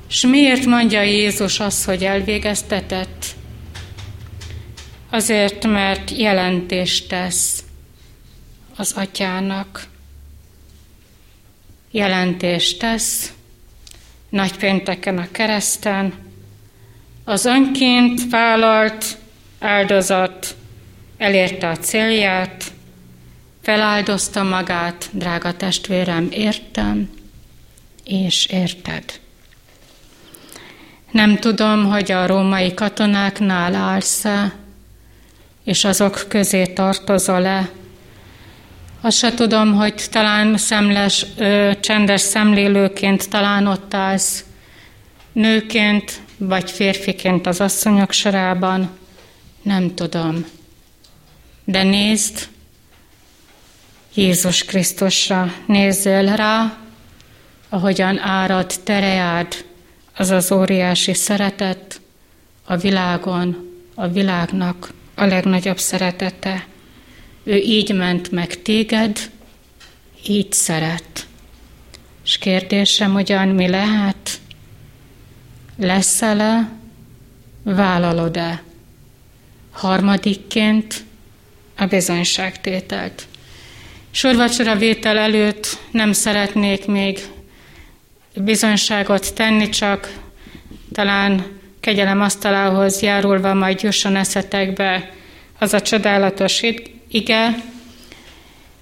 És 0.10 0.22
miért 0.22 0.66
mondja 0.66 1.02
Jézus 1.02 1.60
azt, 1.60 1.86
hogy 1.86 2.04
elvégeztetett? 2.04 3.26
Azért, 5.10 5.66
mert 5.66 6.12
jelentést 6.12 7.08
tesz 7.08 7.64
az 8.76 8.92
atyának. 8.92 9.88
Jelentést 11.92 12.80
tesz 12.80 13.34
nagypénteken 14.30 15.18
a 15.18 15.32
kereszten, 15.32 16.14
az 17.24 17.46
önként 17.46 18.30
vállalt 18.30 19.18
áldozat 19.60 20.56
elérte 21.18 21.68
a 21.68 21.78
célját, 21.78 22.73
feláldozta 23.64 24.44
magát, 24.44 25.10
drága 25.12 25.54
testvérem, 25.54 26.28
értem 26.32 27.10
és 28.04 28.46
érted. 28.46 29.04
Nem 31.12 31.38
tudom, 31.38 31.86
hogy 31.86 32.12
a 32.12 32.26
római 32.26 32.74
katonáknál 32.74 33.76
állsz-e, 33.76 34.54
és 35.64 35.84
azok 35.84 36.26
közé 36.28 36.66
tartozol-e. 36.66 37.70
Azt 39.02 39.18
se 39.18 39.34
tudom, 39.34 39.74
hogy 39.74 40.08
talán 40.12 40.58
szemles, 40.58 41.26
ö, 41.38 41.72
csendes 41.80 42.22
szemlélőként 42.22 43.30
talán 43.30 43.68
ott 43.68 43.94
állsz, 43.94 44.44
nőként 45.32 46.22
vagy 46.38 46.72
férfiként 46.72 47.48
az 47.48 47.62
asszonyok 47.62 48.12
sorában, 48.12 48.90
nem 49.62 49.96
tudom. 49.96 50.46
De 51.64 51.84
nézd, 51.84 52.48
Jézus 54.16 54.64
Krisztusra 54.64 55.54
nézzél 55.66 56.36
rá, 56.36 56.78
ahogyan 57.70 58.20
árad 58.20 58.74
tereád 58.84 59.66
az 60.16 60.30
az 60.30 60.52
óriási 60.52 61.14
szeretet 61.14 62.02
a 62.64 62.78
világon, 62.78 63.72
a 63.96 64.08
világnak 64.08 64.94
a 65.16 65.26
legnagyobb 65.26 65.78
szeretete. 65.78 66.68
Ő 67.44 67.56
így 67.56 67.96
ment 67.96 68.32
meg 68.32 68.62
téged, 68.62 69.32
így 70.28 70.52
szeret. 70.52 71.28
És 72.24 72.38
kérdésem 72.38 73.16
ugyan 73.16 73.48
mi 73.48 73.68
lehet? 73.68 74.40
Leszel-e, 75.78 76.72
vállalod-e? 77.64 78.64
Harmadikként 79.72 81.04
a 81.78 81.86
bizonyságtételt. 81.86 83.28
Sorvacsora 84.16 84.76
vétel 84.76 85.18
előtt 85.18 85.78
nem 85.92 86.12
szeretnék 86.12 86.86
még 86.86 87.20
bizonyságot 88.36 89.34
tenni, 89.34 89.70
csak 89.70 90.14
talán 90.92 91.46
kegyelem 91.80 92.22
asztalához 92.22 93.02
járulva 93.02 93.54
majd 93.54 93.82
jusson 93.82 94.16
eszetekbe 94.16 95.12
az 95.60 95.74
a 95.74 95.82
csodálatos 95.82 96.62
ige, 97.08 97.56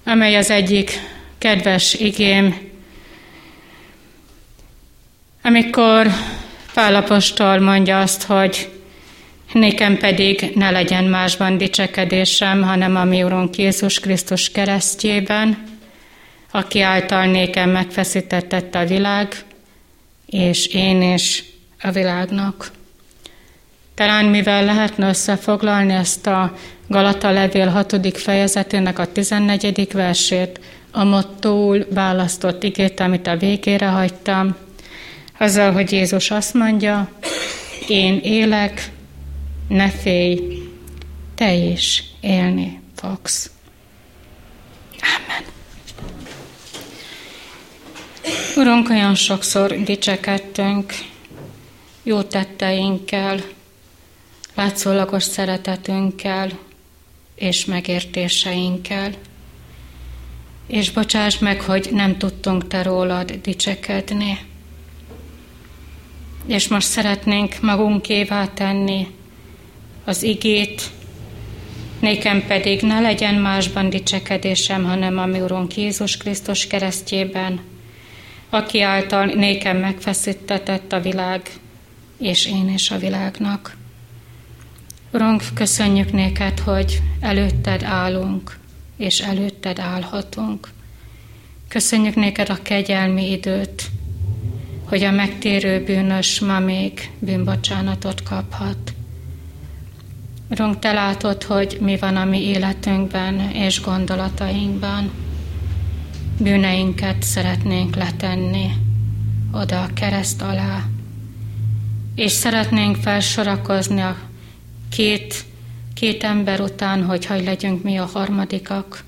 amely 0.04 0.36
az 0.36 0.50
egyik 0.50 1.00
kedves 1.38 1.94
igém, 1.94 2.70
amikor 5.42 6.06
Pálapostól 6.74 7.58
mondja 7.58 8.00
azt, 8.00 8.22
hogy 8.22 8.71
nékem 9.52 9.96
pedig 9.96 10.52
ne 10.54 10.70
legyen 10.70 11.04
másban 11.04 11.58
dicsekedésem, 11.58 12.62
hanem 12.62 12.96
a 12.96 13.04
mi 13.04 13.22
Urunk 13.22 13.56
Jézus 13.56 14.00
Krisztus 14.00 14.50
keresztjében, 14.50 15.58
aki 16.50 16.80
által 16.80 17.26
nékem 17.26 17.70
megfeszítettett 17.70 18.74
a 18.74 18.84
világ, 18.84 19.34
és 20.26 20.66
én 20.66 21.02
is 21.02 21.44
a 21.82 21.90
világnak. 21.90 22.70
Talán 23.94 24.24
mivel 24.24 24.64
lehetne 24.64 25.08
összefoglalni 25.08 25.92
ezt 25.92 26.26
a 26.26 26.56
Galata 26.88 27.30
levél 27.30 27.68
6. 27.68 28.18
fejezetének 28.18 28.98
a 28.98 29.12
14. 29.12 29.92
versét, 29.92 30.60
a 30.90 31.04
mottóul 31.04 31.86
választott 31.90 32.62
igét, 32.62 33.00
amit 33.00 33.26
a 33.26 33.36
végére 33.36 33.86
hagytam, 33.86 34.56
azzal, 35.38 35.72
hogy 35.72 35.92
Jézus 35.92 36.30
azt 36.30 36.54
mondja, 36.54 37.10
én 37.88 38.20
élek, 38.22 38.90
ne 39.72 39.90
félj, 39.90 40.62
te 41.34 41.52
is 41.54 42.04
élni 42.20 42.80
fogsz. 42.94 43.50
Amen. 45.00 45.44
Urunk, 48.56 48.88
olyan 48.88 49.14
sokszor 49.14 49.82
dicsekedtünk 49.82 50.92
jó 52.02 52.22
tetteinkkel, 52.22 53.40
látszólagos 54.54 55.22
szeretetünkkel 55.22 56.50
és 57.34 57.64
megértéseinkkel. 57.64 59.12
És 60.66 60.90
bocsáss 60.90 61.38
meg, 61.38 61.60
hogy 61.60 61.88
nem 61.92 62.18
tudtunk 62.18 62.66
te 62.66 62.82
rólad 62.82 63.32
dicsekedni. 63.32 64.38
És 66.46 66.68
most 66.68 66.86
szeretnénk 66.86 67.60
magunkévá 67.60 68.46
tenni 68.46 69.06
az 70.04 70.22
igét, 70.22 70.90
Nékem 72.02 72.46
pedig 72.46 72.80
ne 72.80 73.00
legyen 73.00 73.34
másban 73.34 73.90
dicsekedésem, 73.90 74.84
hanem 74.84 75.18
a 75.18 75.26
mi 75.26 75.40
Urunk 75.40 75.76
Jézus 75.76 76.16
Krisztus 76.16 76.66
keresztjében, 76.66 77.60
aki 78.50 78.80
által 78.80 79.24
nékem 79.24 79.76
megfeszítetett 79.76 80.92
a 80.92 81.00
világ, 81.00 81.50
és 82.18 82.46
én 82.46 82.68
is 82.68 82.90
a 82.90 82.98
világnak. 82.98 83.76
Urunk, 85.12 85.42
köszönjük 85.54 86.12
néked, 86.12 86.58
hogy 86.58 87.02
előtted 87.20 87.82
állunk, 87.82 88.58
és 88.96 89.20
előtted 89.20 89.78
állhatunk. 89.78 90.68
Köszönjük 91.68 92.14
néked 92.14 92.50
a 92.50 92.62
kegyelmi 92.62 93.30
időt, 93.30 93.90
hogy 94.84 95.02
a 95.02 95.10
megtérő 95.10 95.84
bűnös 95.84 96.40
ma 96.40 96.58
még 96.58 97.10
bűnbocsánatot 97.18 98.22
kaphat. 98.22 98.91
Urunk, 100.52 100.78
te 100.78 100.92
látod, 100.92 101.42
hogy 101.42 101.78
mi 101.80 101.96
van 101.96 102.16
a 102.16 102.24
mi 102.24 102.42
életünkben 102.42 103.40
és 103.40 103.80
gondolatainkban. 103.80 105.10
Bűneinket 106.38 107.22
szeretnénk 107.22 107.96
letenni 107.96 108.72
oda 109.52 109.82
a 109.82 109.92
kereszt 109.94 110.42
alá, 110.42 110.84
és 112.14 112.32
szeretnénk 112.32 112.96
felsorakozni 112.96 114.00
a 114.00 114.16
két, 114.90 115.44
két 115.94 116.24
ember 116.24 116.60
után, 116.60 117.04
hogy 117.04 117.26
hogy 117.26 117.44
legyünk 117.44 117.82
mi 117.82 117.96
a 117.96 118.10
harmadikak, 118.12 119.04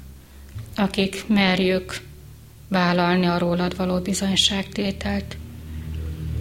akik 0.76 1.28
merjük 1.28 2.01
vállalni 2.68 3.26
a 3.26 3.38
rólad 3.38 3.76
való 3.76 3.99
bizonyságtételt. 3.99 5.36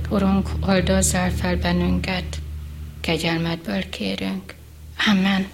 Urunk, 0.10 0.49
oldozzál 0.68 1.32
fel 1.32 1.56
bennünket, 1.56 2.38
kegyelmedből 3.01 3.89
kérünk. 3.89 4.62
Amen. 5.12 5.48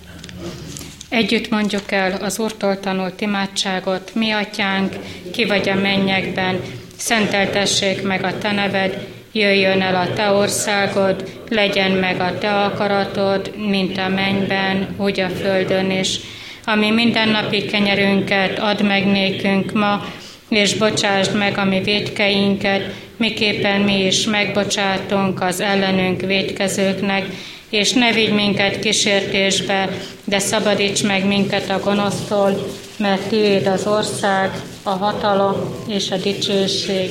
Együtt 1.09 1.49
mondjuk 1.49 1.91
el 1.91 2.11
az 2.21 2.39
Úrtól 2.39 2.79
tanult 2.79 3.21
imádságot, 3.21 4.15
mi 4.15 4.31
atyánk, 4.31 4.95
ki 5.31 5.45
vagy 5.45 5.69
a 5.69 5.75
mennyekben, 5.75 6.61
szenteltessék 6.97 8.03
meg 8.03 8.23
a 8.23 8.37
te 8.37 8.51
neved, 8.51 9.07
jöjjön 9.31 9.81
el 9.81 9.95
a 9.95 10.13
te 10.13 10.31
országod, 10.31 11.29
legyen 11.49 11.91
meg 11.91 12.19
a 12.19 12.37
te 12.37 12.63
akaratod, 12.63 13.53
mint 13.57 13.97
a 13.97 14.07
mennyben, 14.07 14.95
úgy 14.97 15.19
a 15.19 15.29
földön 15.29 15.91
is. 15.91 16.19
Ami 16.65 16.89
mindennapi 16.89 17.65
kenyerünket 17.65 18.59
add 18.59 18.83
meg 18.83 19.05
nékünk 19.05 19.71
ma, 19.71 20.05
és 20.49 20.73
bocsásd 20.73 21.37
meg 21.37 21.57
a 21.57 21.65
mi 21.65 21.81
védkeinket, 21.81 22.93
miképpen 23.17 23.81
mi 23.81 24.05
is 24.05 24.25
megbocsátunk 24.25 25.41
az 25.41 25.59
ellenünk 25.59 26.21
védkezőknek, 26.21 27.25
és 27.69 27.93
ne 27.93 28.11
vigy 28.11 28.33
minket 28.33 28.79
kísértésbe, 28.79 29.89
de 30.23 30.39
szabadíts 30.39 31.03
meg 31.03 31.25
minket 31.25 31.69
a 31.69 31.79
gonosztól, 31.79 32.67
mert 32.97 33.21
tiéd 33.21 33.67
az 33.67 33.87
ország, 33.87 34.51
a 34.83 34.89
hatalom 34.89 35.75
és 35.87 36.11
a 36.11 36.17
dicsőség 36.17 37.09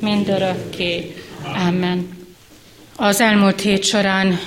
mindörökké. 0.00 1.14
Amen. 1.66 2.08
Az 2.96 3.20
elmúlt 3.20 3.60
hét 3.60 3.84
során 3.84 4.38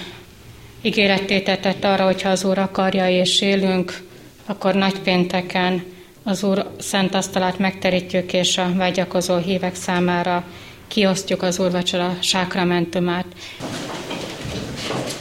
ígérettétetett 0.81 1.83
arra, 1.83 2.05
hogyha 2.05 2.29
az 2.29 2.43
Úr 2.43 2.57
akarja 2.57 3.09
és 3.09 3.41
élünk, 3.41 4.01
akkor 4.45 4.73
nagypénteken 4.73 5.83
az 6.23 6.43
Úr 6.43 6.71
szent 6.79 7.15
asztalát 7.15 7.59
megterítjük, 7.59 8.33
és 8.33 8.57
a 8.57 8.71
vágyakozó 8.75 9.37
hívek 9.37 9.75
számára 9.75 10.43
kiosztjuk 10.87 11.41
az 11.41 11.59
úrvacsora 11.59 12.17
sákramentumát. 12.19 13.25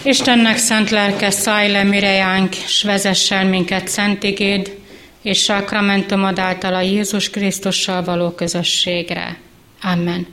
Istennek 0.03 0.57
szent 0.57 0.91
lelke, 0.91 1.31
szállj 1.31 1.71
le 1.71 1.83
mirejánk, 1.83 2.53
s 2.67 2.83
vezessel 2.83 3.45
minket 3.45 3.89
szent 3.89 4.23
igéd, 4.23 4.77
és 5.23 5.43
sákramentumod 5.43 6.39
által 6.39 6.75
a 6.75 6.81
Jézus 6.81 7.31
Krisztussal 7.31 8.05
való 8.05 8.31
közösségre. 8.31 9.37
Amen. 9.83 10.27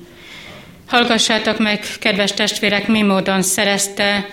Hallgassátok 0.87 1.59
meg, 1.59 1.85
kedves 1.99 2.31
testvérek, 2.31 2.87
mi 2.87 3.01
módon 3.01 3.41
szerezte 3.41 4.25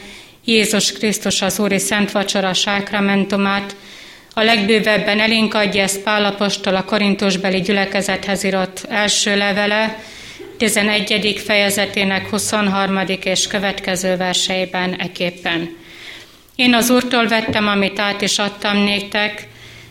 Jézus 0.45 0.93
Krisztus 0.93 1.43
az 1.43 1.59
Úri 1.59 1.79
Szent 1.79 2.13
Vacsora 2.13 2.55
sákramentumát, 2.55 3.77
a 4.35 4.43
legbővebben 4.43 5.21
elénk 5.21 5.55
adja 5.55 5.83
ezt 5.83 6.01
Pálapostól 6.01 6.77
a 6.77 6.85
korintusbeli 6.85 7.61
gyülekezethez 7.61 8.45
írott 8.45 8.87
első 8.89 9.37
levele, 9.37 9.99
11. 10.57 11.41
fejezetének 11.45 12.29
23. 12.29 13.01
és 13.23 13.47
következő 13.47 14.17
verseiben 14.17 14.95
eképpen. 15.01 15.77
Én 16.55 16.75
az 16.75 16.91
Úrtól 16.91 17.29
vettem, 17.29 17.69
amit 17.69 17.99
át 17.99 18.21
is 18.21 18.39
adtam 18.39 18.77
néktek, 18.77 19.49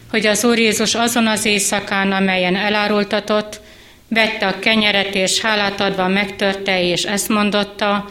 hogy 0.09 0.25
az 0.25 0.43
Úr 0.43 0.57
Jézus 0.57 0.95
azon 0.95 1.27
az 1.27 1.45
éjszakán, 1.45 2.11
amelyen 2.11 2.55
elárultatott, 2.55 3.61
vette 4.07 4.47
a 4.47 4.59
kenyeret 4.59 5.15
és 5.15 5.41
hálát 5.41 5.81
adva 5.81 6.07
megtörte, 6.07 6.83
és 6.83 7.03
ezt 7.03 7.29
mondotta, 7.29 8.09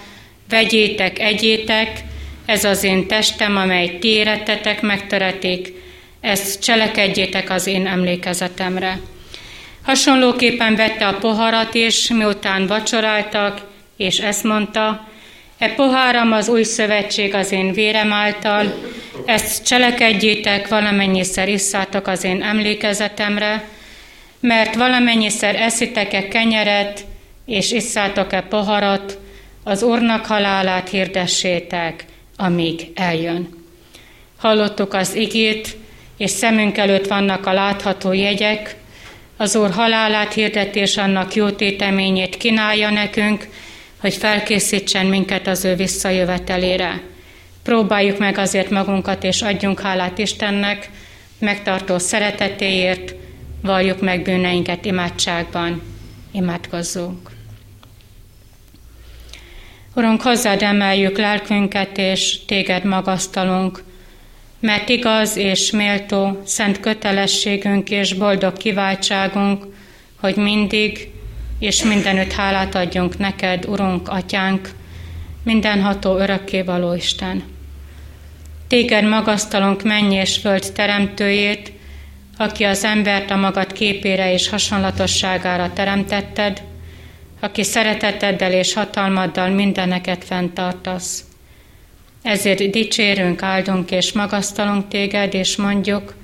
vegyétek, 0.49 1.19
egyétek, 1.19 2.01
ez 2.47 2.65
az 2.65 2.85
én 2.85 3.07
testem, 3.07 3.57
amely 3.57 3.99
ti 3.99 4.09
érettetek 4.09 4.81
megtöretik, 4.81 5.73
ezt 6.21 6.63
cselekedjétek 6.63 7.51
az 7.51 7.67
én 7.67 7.87
emlékezetemre. 7.87 8.99
Hasonlóképpen 9.85 10.77
vette 10.77 11.07
a 11.07 11.19
poharat 11.19 11.75
is, 11.75 12.09
miután 12.09 12.67
vacsoráltak, 12.67 13.61
és 13.97 14.19
ezt 14.19 14.45
mondta, 14.45 15.11
E 15.63 15.69
poháram 15.75 16.33
az 16.33 16.49
új 16.49 16.63
szövetség 16.63 17.35
az 17.35 17.53
én 17.53 17.73
vérem 17.73 18.13
által, 18.13 18.75
ezt 19.27 19.65
cselekedjétek, 19.65 20.69
valamennyiszer 20.69 21.49
isszátok 21.49 22.07
az 22.07 22.25
én 22.25 22.43
emlékezetemre, 22.43 23.65
mert 24.41 24.75
valamennyiszer 24.75 25.55
eszitek-e 25.55 26.29
kenyeret, 26.29 27.05
és 27.47 27.73
isszátok-e 27.73 28.41
poharat, 28.41 29.19
az 29.65 29.83
Úrnak 29.83 30.27
halálát 30.27 30.89
hirdessétek, 30.89 32.05
amíg 32.37 32.91
eljön. 32.95 33.49
Hallottuk 34.39 34.95
az 34.95 35.15
igét, 35.15 35.77
és 36.17 36.31
szemünk 36.31 36.79
előtt 36.79 37.07
vannak 37.07 37.47
a 37.47 37.53
látható 37.53 38.13
jegyek, 38.13 38.77
az 39.37 39.57
Úr 39.57 39.71
halálát 39.71 40.33
hirdetés 40.33 40.97
annak 40.97 41.35
jó 41.35 41.51
téteményét 41.51 42.37
kínálja 42.37 42.91
nekünk, 42.91 43.49
hogy 44.01 44.15
felkészítsen 44.15 45.07
minket 45.07 45.47
az 45.47 45.65
ő 45.65 45.75
visszajövetelére. 45.75 47.01
Próbáljuk 47.63 48.19
meg 48.19 48.39
azért 48.39 48.71
magunkat, 48.71 49.25
és 49.25 49.43
adjunk 49.43 49.81
hálát 49.81 50.19
Istennek, 50.19 50.91
megtartó 51.39 51.99
szeretetéért, 51.99 53.15
valljuk 53.63 54.01
meg 54.01 54.23
bűneinket 54.23 54.85
imádságban, 54.85 55.83
imádkozzunk. 56.33 57.31
Urunk, 59.95 60.23
hozzád 60.23 60.63
emeljük 60.63 61.19
lelkünket, 61.19 61.99
és 61.99 62.45
téged 62.45 62.85
magasztalunk, 62.85 63.83
mert 64.63 64.89
igaz 64.89 65.37
és 65.37 65.71
méltó 65.71 66.43
szent 66.45 66.81
kötelességünk 66.81 67.91
és 67.91 68.15
boldog 68.15 68.57
kiváltságunk, 68.57 69.67
hogy 70.21 70.37
mindig 70.37 71.11
és 71.59 71.83
mindenütt 71.83 72.33
hálát 72.33 72.75
adjunk 72.75 73.19
neked, 73.19 73.65
Urunk, 73.67 74.09
Atyánk, 74.09 74.71
mindenható 75.45 76.17
örökkévaló 76.19 76.95
Isten. 76.95 77.43
Téged 78.69 79.05
magasztalunk 79.05 79.83
mennyi 79.83 80.15
és 80.15 80.37
föld 80.37 80.73
teremtőjét, 80.73 81.73
aki 82.37 82.65
az 82.65 82.85
embert 82.85 83.31
a 83.31 83.37
magad 83.37 83.73
képére 83.73 84.33
és 84.33 84.49
hasonlatosságára 84.49 85.73
teremtetted, 85.73 86.63
aki 87.41 87.63
szereteteddel 87.63 88.53
és 88.53 88.75
hatalmaddal 88.75 89.49
mindeneket 89.49 90.25
fenntartasz. 90.25 91.25
Ezért 92.23 92.71
dicsérünk, 92.71 93.43
áldunk 93.43 93.91
és 93.91 94.13
magasztalunk 94.13 94.89
téged, 94.89 95.35
és 95.35 95.57
mondjuk, 95.57 96.15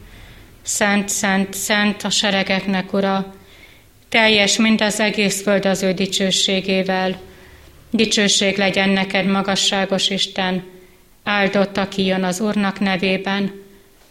Szent, 0.63 1.09
Szent, 1.09 1.55
Szent 1.55 2.03
a 2.03 2.11
seregeknek, 2.11 2.93
Ura, 2.93 3.35
teljes, 4.09 4.57
mint 4.57 4.81
az 4.81 5.01
egész 5.01 5.43
föld 5.43 5.67
az 5.67 5.83
ő 5.83 5.93
dicsőségével. 5.93 7.21
Dicsőség 7.91 8.57
legyen 8.57 8.89
neked, 8.89 9.27
magasságos 9.27 10.11
Isten, 10.11 10.65
áldott, 11.25 11.77
aki 11.77 12.05
jön 12.05 12.25
az 12.25 12.41
Úrnak 12.41 12.81
nevében, 12.81 13.53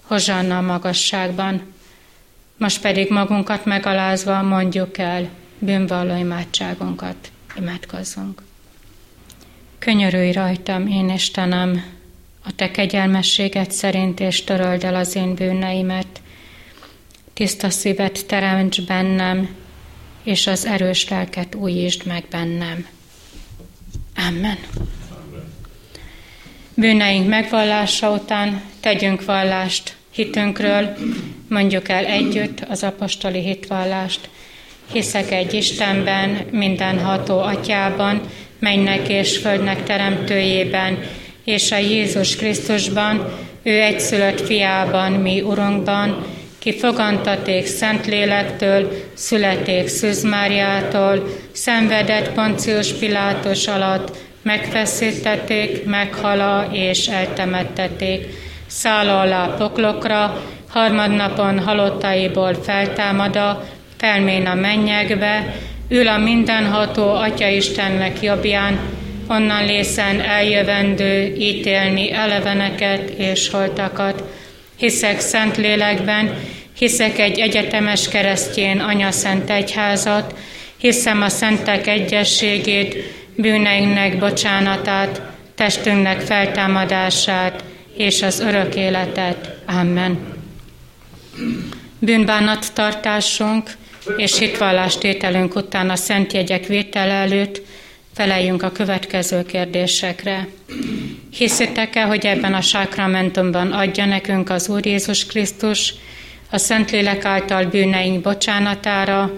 hozsanna 0.02 0.58
a 0.58 0.62
magasságban. 0.62 1.74
Most 2.58 2.82
pedig 2.82 3.10
magunkat 3.10 3.66
megalázva 3.66 4.42
mondjuk 4.42 4.98
el 4.98 5.30
bűnvalló 5.60 6.18
imádságunkat. 6.18 7.16
Imádkozzunk. 7.56 8.47
Könyörülj 9.80 10.32
rajtam, 10.32 10.88
én 10.88 11.10
Istenem, 11.10 11.84
a 12.44 12.56
te 12.56 12.72
kegyelmességet 12.72 13.72
szerint, 13.72 14.20
és 14.20 14.44
töröld 14.44 14.84
el 14.84 14.96
az 14.96 15.16
én 15.16 15.34
bűneimet. 15.34 16.22
Tiszta 17.34 17.70
szívet 17.70 18.26
teremts 18.26 18.82
bennem, 18.82 19.56
és 20.24 20.48
az 20.48 20.66
erős 20.66 21.10
lelket 21.10 21.56
újítsd 21.56 22.06
meg 22.06 22.24
bennem. 22.30 22.88
Amen. 24.28 24.58
Bűneink 26.74 27.28
megvallása 27.28 28.12
után 28.12 28.62
tegyünk 28.80 29.26
vallást 29.26 29.96
hitünkről, 30.12 30.96
mondjuk 31.50 31.90
el 31.90 32.06
együtt 32.06 32.60
az 32.68 32.84
apostoli 32.84 33.40
hitvallást. 33.40 34.30
Hiszek 34.92 35.32
egy 35.32 35.54
Istenben, 35.54 36.30
mindenható 36.52 37.40
atyában, 37.40 38.22
mennek 38.60 39.10
és 39.10 39.38
földnek 39.38 39.84
teremtőjében, 39.84 40.98
és 41.44 41.72
a 41.72 41.78
Jézus 41.78 42.36
Krisztusban, 42.36 43.28
ő 43.64 43.82
egyszülött 43.82 44.42
fiában, 44.42 45.12
mi 45.12 45.42
Urunkban, 45.42 46.26
ki 46.60 46.78
fogantaték 46.78 47.66
Szentlélektől, 47.66 48.92
születék 49.14 49.88
Szűz 49.88 50.24
Máriától, 50.24 51.28
szenvedett 51.52 52.32
Poncius 52.32 52.94
Pilátus 52.94 53.68
alatt, 53.68 54.18
megfeszítették, 54.42 55.86
meghala 55.86 56.70
és 56.72 57.08
eltemettették. 57.08 58.26
Száll 58.68 59.10
alá 59.10 59.56
poklokra, 59.58 60.44
harmadnapon 60.70 61.60
halottaiból 61.60 62.54
feltámada, 62.54 63.64
felmén 63.98 64.46
a 64.46 64.54
mennyekbe, 64.54 65.56
ül 65.90 66.08
a 66.08 66.18
mindenható 66.18 67.10
Atya 67.10 67.48
Istennek 67.48 68.22
jobbján, 68.22 68.80
onnan 69.28 69.66
lészen 69.66 70.22
eljövendő 70.22 71.36
ítélni 71.38 72.12
eleveneket 72.12 73.10
és 73.10 73.50
holtakat. 73.50 74.24
Hiszek 74.78 75.20
szent 75.20 75.58
lélekben, 75.58 76.34
hiszek 76.78 77.20
egy 77.20 77.40
egyetemes 77.40 78.08
keresztjén 78.08 78.80
Anya 78.80 79.12
Szent 79.12 79.50
Egyházat, 79.50 80.36
hiszem 80.78 81.22
a 81.22 81.30
szentek 81.30 81.88
egyességét, 81.88 82.96
bűneinknek 83.36 84.18
bocsánatát, 84.18 85.22
testünknek 85.56 86.20
feltámadását 86.20 87.64
és 87.98 88.22
az 88.22 88.40
örök 88.40 88.76
életet. 88.76 89.56
Amen. 89.66 90.36
Bűnbánat 92.00 92.74
tartásunk 92.74 93.72
és 94.18 94.38
hitvallástételünk 94.40 95.56
után 95.56 95.90
a 95.90 95.96
szent 95.96 96.34
jegyek 96.34 96.66
vétel 96.66 97.10
előtt 97.10 97.62
feleljünk 98.14 98.64
a 98.64 98.72
következő 98.72 99.46
kérdésekre. 99.46 100.48
Hiszitek-e, 101.32 102.04
hogy 102.04 102.26
ebben 102.26 102.54
a 102.54 102.62
sákramentumban 102.62 103.72
adja 103.72 104.06
nekünk 104.06 104.50
az 104.50 104.70
Úr 104.70 104.86
Jézus 104.86 105.26
Krisztus 105.26 105.94
a 106.50 106.58
Szentlélek 106.58 107.26
által 107.26 107.66
bűneink 107.66 108.22
bocsánatára 108.22 109.32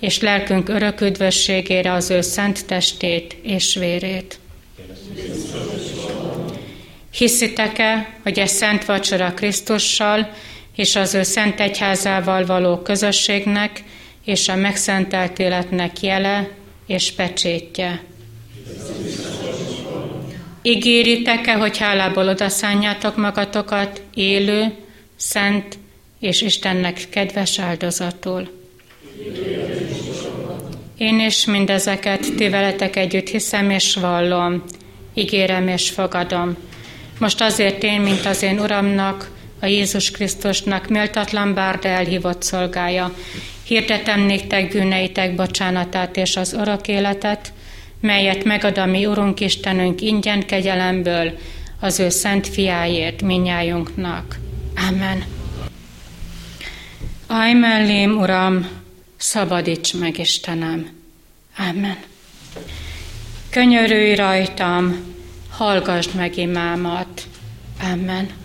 és 0.00 0.20
lelkünk 0.20 0.68
örök 0.68 1.00
üdvösségére 1.00 1.92
az 1.92 2.10
ő 2.10 2.20
szent 2.20 2.66
testét 2.66 3.36
és 3.42 3.74
vérét? 3.74 4.38
Hiszitek-e, 7.10 8.14
hogy 8.22 8.38
ez 8.38 8.50
szent 8.50 8.84
vacsora 8.84 9.32
Krisztussal 9.34 10.30
és 10.76 10.96
az 10.96 11.14
ő 11.14 11.22
szent 11.22 11.60
egyházával 11.60 12.46
való 12.46 12.78
közösségnek 12.78 13.82
és 14.24 14.48
a 14.48 14.54
megszentelt 14.54 15.38
életnek 15.38 16.00
jele 16.00 16.48
és 16.86 17.12
pecsétje? 17.12 18.02
Ígéritek-e, 20.62 21.54
hogy 21.54 21.78
hálából 21.78 22.28
odaszánjátok 22.28 23.16
magatokat 23.16 24.02
élő, 24.14 24.72
szent 25.16 25.78
és 26.20 26.42
Istennek 26.42 27.06
kedves 27.10 27.58
áldozatul? 27.58 28.62
Én 30.98 31.20
is 31.20 31.44
mindezeket 31.44 32.34
ti 32.36 32.48
veletek 32.48 32.96
együtt 32.96 33.28
hiszem 33.28 33.70
és 33.70 33.94
vallom, 33.94 34.62
ígérem 35.14 35.68
és 35.68 35.90
fogadom. 35.90 36.56
Most 37.18 37.40
azért 37.40 37.82
én, 37.82 38.00
mint 38.00 38.26
az 38.26 38.42
én 38.42 38.60
Uramnak, 38.60 39.30
a 39.64 39.66
Jézus 39.66 40.10
Krisztusnak 40.10 40.88
méltatlan 40.88 41.54
bár 41.54 41.78
de 41.78 41.88
elhívott 41.88 42.42
szolgája, 42.42 43.14
hirdetem 43.62 44.20
néktek 44.20 44.68
bűneitek 44.68 45.34
bocsánatát 45.34 46.16
és 46.16 46.36
az 46.36 46.52
örök 46.52 46.88
életet, 46.88 47.52
melyet 48.00 48.44
megad 48.44 48.78
a 48.78 48.86
mi 48.86 49.06
Urunk 49.06 49.40
Istenünk 49.40 50.00
ingyen 50.00 50.46
kegyelemből 50.46 51.38
az 51.80 51.98
ő 51.98 52.08
szent 52.08 52.48
fiáért 52.48 53.22
minnyájunknak. 53.22 54.38
Amen. 54.88 55.24
Állj 57.26 57.52
mellém, 57.52 58.18
Uram, 58.18 58.68
szabadíts 59.16 59.94
meg, 59.94 60.18
Istenem. 60.18 60.88
Amen. 61.70 61.96
Könyörülj 63.50 64.14
rajtam, 64.14 65.14
hallgassd 65.50 66.14
meg 66.14 66.36
imámat. 66.36 67.22
Amen. 67.92 68.42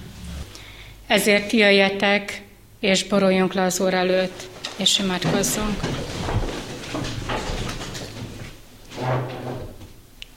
Ezért 1.10 1.51
jöjjetek, 1.51 2.41
és 2.80 3.03
boruljunk 3.03 3.53
le 3.53 3.62
az 3.62 3.80
Úr 3.80 3.93
előtt, 3.93 4.47
és 4.78 4.99
imádkozzunk. 4.99 5.80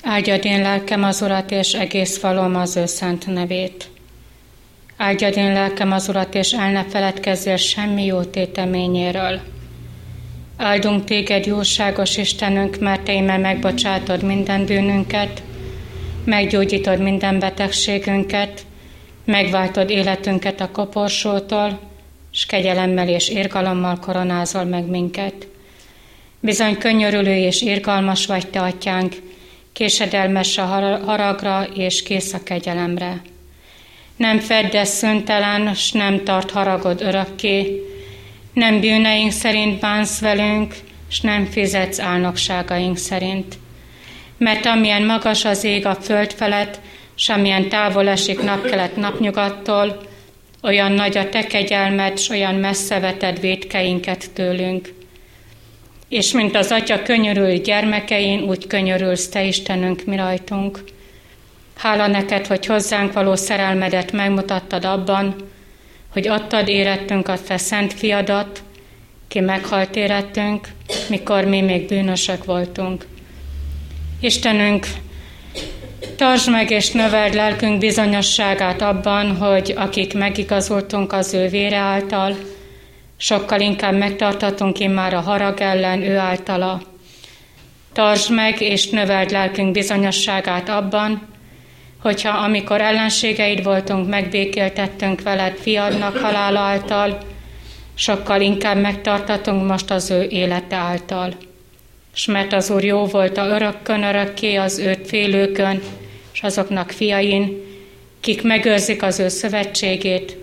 Áldjad 0.02 0.44
én 0.44 0.62
lelkem 0.62 1.04
az 1.04 1.22
Urat, 1.22 1.50
és 1.50 1.72
egész 1.72 2.20
valóm 2.20 2.56
az 2.56 2.76
ő 2.76 2.86
szent 2.86 3.26
nevét. 3.26 3.88
Áldjad 4.96 5.36
én 5.36 5.52
lelkem 5.52 5.92
az 5.92 6.08
Urat, 6.08 6.34
és 6.34 6.52
el 6.52 6.72
ne 6.72 6.84
feledkezzél 6.84 7.56
semmi 7.56 8.04
jó 8.04 8.22
téteményéről. 8.22 9.40
Áldunk 10.56 11.04
téged, 11.04 11.46
jóságos 11.46 12.16
Istenünk, 12.16 12.78
mert 12.78 13.02
te 13.02 13.12
ime 13.12 13.36
megbocsátod 13.36 14.22
minden 14.22 14.64
bűnünket, 14.64 15.42
meggyógyítod 16.24 17.00
minden 17.00 17.38
betegségünket, 17.38 18.64
megváltod 19.24 19.90
életünket 19.90 20.60
a 20.60 20.70
koporsótól, 20.70 21.80
s 22.30 22.46
kegyelemmel 22.46 23.08
és 23.08 23.28
irgalommal 23.28 23.98
koronázol 23.98 24.64
meg 24.64 24.86
minket. 24.86 25.46
Bizony 26.40 26.78
könyörülő 26.78 27.36
és 27.36 27.60
irgalmas 27.60 28.26
vagy 28.26 28.46
te, 28.46 28.60
atyánk, 28.60 29.14
késedelmes 29.72 30.58
a 30.58 30.64
haragra 31.04 31.66
és 31.74 32.02
kész 32.02 32.32
a 32.32 32.42
kegyelemre. 32.42 33.22
Nem 34.16 34.38
feddesz 34.38 34.96
szöntelen, 34.96 35.74
s 35.74 35.92
nem 35.92 36.24
tart 36.24 36.50
haragod 36.50 37.02
örökké, 37.02 37.82
nem 38.52 38.80
bűneink 38.80 39.32
szerint 39.32 39.80
bánsz 39.80 40.20
velünk, 40.20 40.74
s 41.08 41.20
nem 41.20 41.44
fizetsz 41.44 41.98
álnokságaink 41.98 42.96
szerint. 42.96 43.58
Mert 44.38 44.66
amilyen 44.66 45.02
magas 45.02 45.44
az 45.44 45.64
ég 45.64 45.86
a 45.86 45.94
föld 45.94 46.32
felett, 46.32 46.80
s 47.14 47.28
amilyen 47.28 47.68
távol 47.68 48.08
esik 48.08 48.42
napkelet 48.42 48.96
napnyugattól, 48.96 50.00
olyan 50.62 50.92
nagy 50.92 51.16
a 51.16 51.28
te 51.28 51.46
kegyelmed, 51.46 52.18
s 52.18 52.28
olyan 52.28 52.54
messze 52.54 53.00
veted 53.00 53.40
védkeinket 53.40 54.30
tőlünk. 54.30 54.94
És 56.08 56.32
mint 56.32 56.56
az 56.56 56.70
Atya 56.70 57.02
könyörül 57.02 57.56
gyermekein, 57.56 58.42
úgy 58.42 58.66
könyörülsz 58.66 59.28
Te 59.28 59.44
Istenünk 59.44 60.04
mi 60.04 60.16
rajtunk. 60.16 60.84
Hála 61.76 62.06
neked, 62.06 62.46
hogy 62.46 62.66
hozzánk 62.66 63.12
való 63.12 63.34
szerelmedet 63.34 64.12
megmutattad 64.12 64.84
abban, 64.84 65.34
hogy 66.12 66.28
adtad 66.28 66.68
érettünk 66.68 67.28
a 67.28 67.42
Te 67.46 67.56
szent 67.56 67.92
fiadat, 67.92 68.62
ki 69.28 69.40
meghalt 69.40 69.96
érettünk, 69.96 70.68
mikor 71.08 71.44
mi 71.44 71.60
még 71.60 71.86
bűnösök 71.86 72.44
voltunk. 72.44 73.06
Istenünk, 74.20 74.86
tartsd 76.22 76.50
meg 76.50 76.70
és 76.70 76.90
növeld 76.90 77.34
lelkünk 77.34 77.78
bizonyosságát 77.78 78.82
abban, 78.82 79.36
hogy 79.36 79.74
akik 79.76 80.14
megigazultunk 80.14 81.12
az 81.12 81.34
ő 81.34 81.48
vére 81.48 81.76
által, 81.76 82.36
sokkal 83.16 83.60
inkább 83.60 83.94
megtartatunk 83.94 84.78
immár 84.78 85.14
a 85.14 85.20
harag 85.20 85.60
ellen 85.60 86.02
ő 86.02 86.16
általa. 86.16 86.82
Tartsd 87.92 88.32
meg 88.32 88.60
és 88.60 88.88
növeld 88.88 89.30
lelkünk 89.30 89.72
bizonyosságát 89.72 90.68
abban, 90.68 91.28
hogyha 92.02 92.38
amikor 92.38 92.80
ellenségeid 92.80 93.62
voltunk, 93.62 94.08
megbékéltettünk 94.08 95.22
veled 95.22 95.56
fiadnak 95.56 96.16
halála 96.16 96.60
által, 96.60 97.18
sokkal 97.94 98.40
inkább 98.40 98.80
megtartatunk 98.80 99.68
most 99.68 99.90
az 99.90 100.10
ő 100.10 100.22
élete 100.22 100.76
által. 100.76 101.34
S 102.12 102.26
mert 102.26 102.52
az 102.52 102.70
Úr 102.70 102.84
jó 102.84 103.04
volt 103.04 103.36
a 103.36 103.46
örökkön 103.46 104.02
örökké 104.02 104.54
az 104.54 104.78
őt 104.78 105.06
félőkön, 105.06 105.82
és 106.32 106.42
azoknak 106.42 106.90
fiain, 106.90 107.62
kik 108.20 108.42
megőrzik 108.42 109.02
az 109.02 109.18
ő 109.18 109.28
szövetségét, 109.28 110.36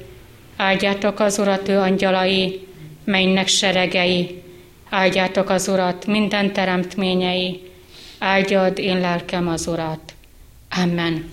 áldjátok 0.56 1.20
az 1.20 1.40
Urat 1.40 1.70
ő 1.70 1.78
angyalai, 1.78 2.68
mennek 3.04 3.48
seregei, 3.48 4.42
áldjátok 4.90 5.50
az 5.50 5.68
Urat 5.68 6.06
minden 6.06 6.54
teremtményei, 6.54 7.62
áldjad 8.20 8.78
én 8.78 9.00
lelkem 9.00 9.48
az 9.48 9.68
Urat. 9.68 10.14
Amen. 10.84 11.30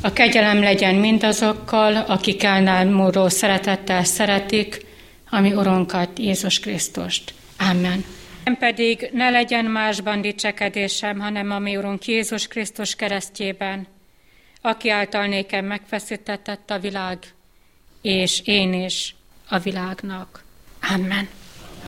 A 0.00 0.12
kegyelem 0.12 0.62
legyen 0.62 0.94
mindazokkal, 0.94 1.96
akik 1.96 2.42
elnámuló 2.42 3.28
szeretettel 3.28 4.04
szeretik, 4.04 4.86
ami 5.30 5.52
Urunkat, 5.52 6.18
Jézus 6.18 6.60
Krisztust. 6.60 7.34
Amen. 7.70 8.04
Nem 8.44 8.56
pedig 8.56 9.10
ne 9.12 9.30
legyen 9.30 9.64
másban 9.64 10.20
dicsekedésem, 10.20 11.20
hanem 11.20 11.50
a 11.50 11.58
mi 11.58 11.76
Urunk 11.76 12.06
Jézus 12.06 12.46
Krisztus 12.46 12.94
keresztjében, 12.94 13.86
aki 14.60 14.90
által 14.90 15.26
nékem 15.26 15.64
megfeszítetett 15.64 16.70
a 16.70 16.78
világ, 16.78 17.18
és 18.02 18.40
én 18.44 18.72
is 18.72 19.14
a 19.48 19.58
világnak. 19.58 20.44
Amen. 20.94 21.28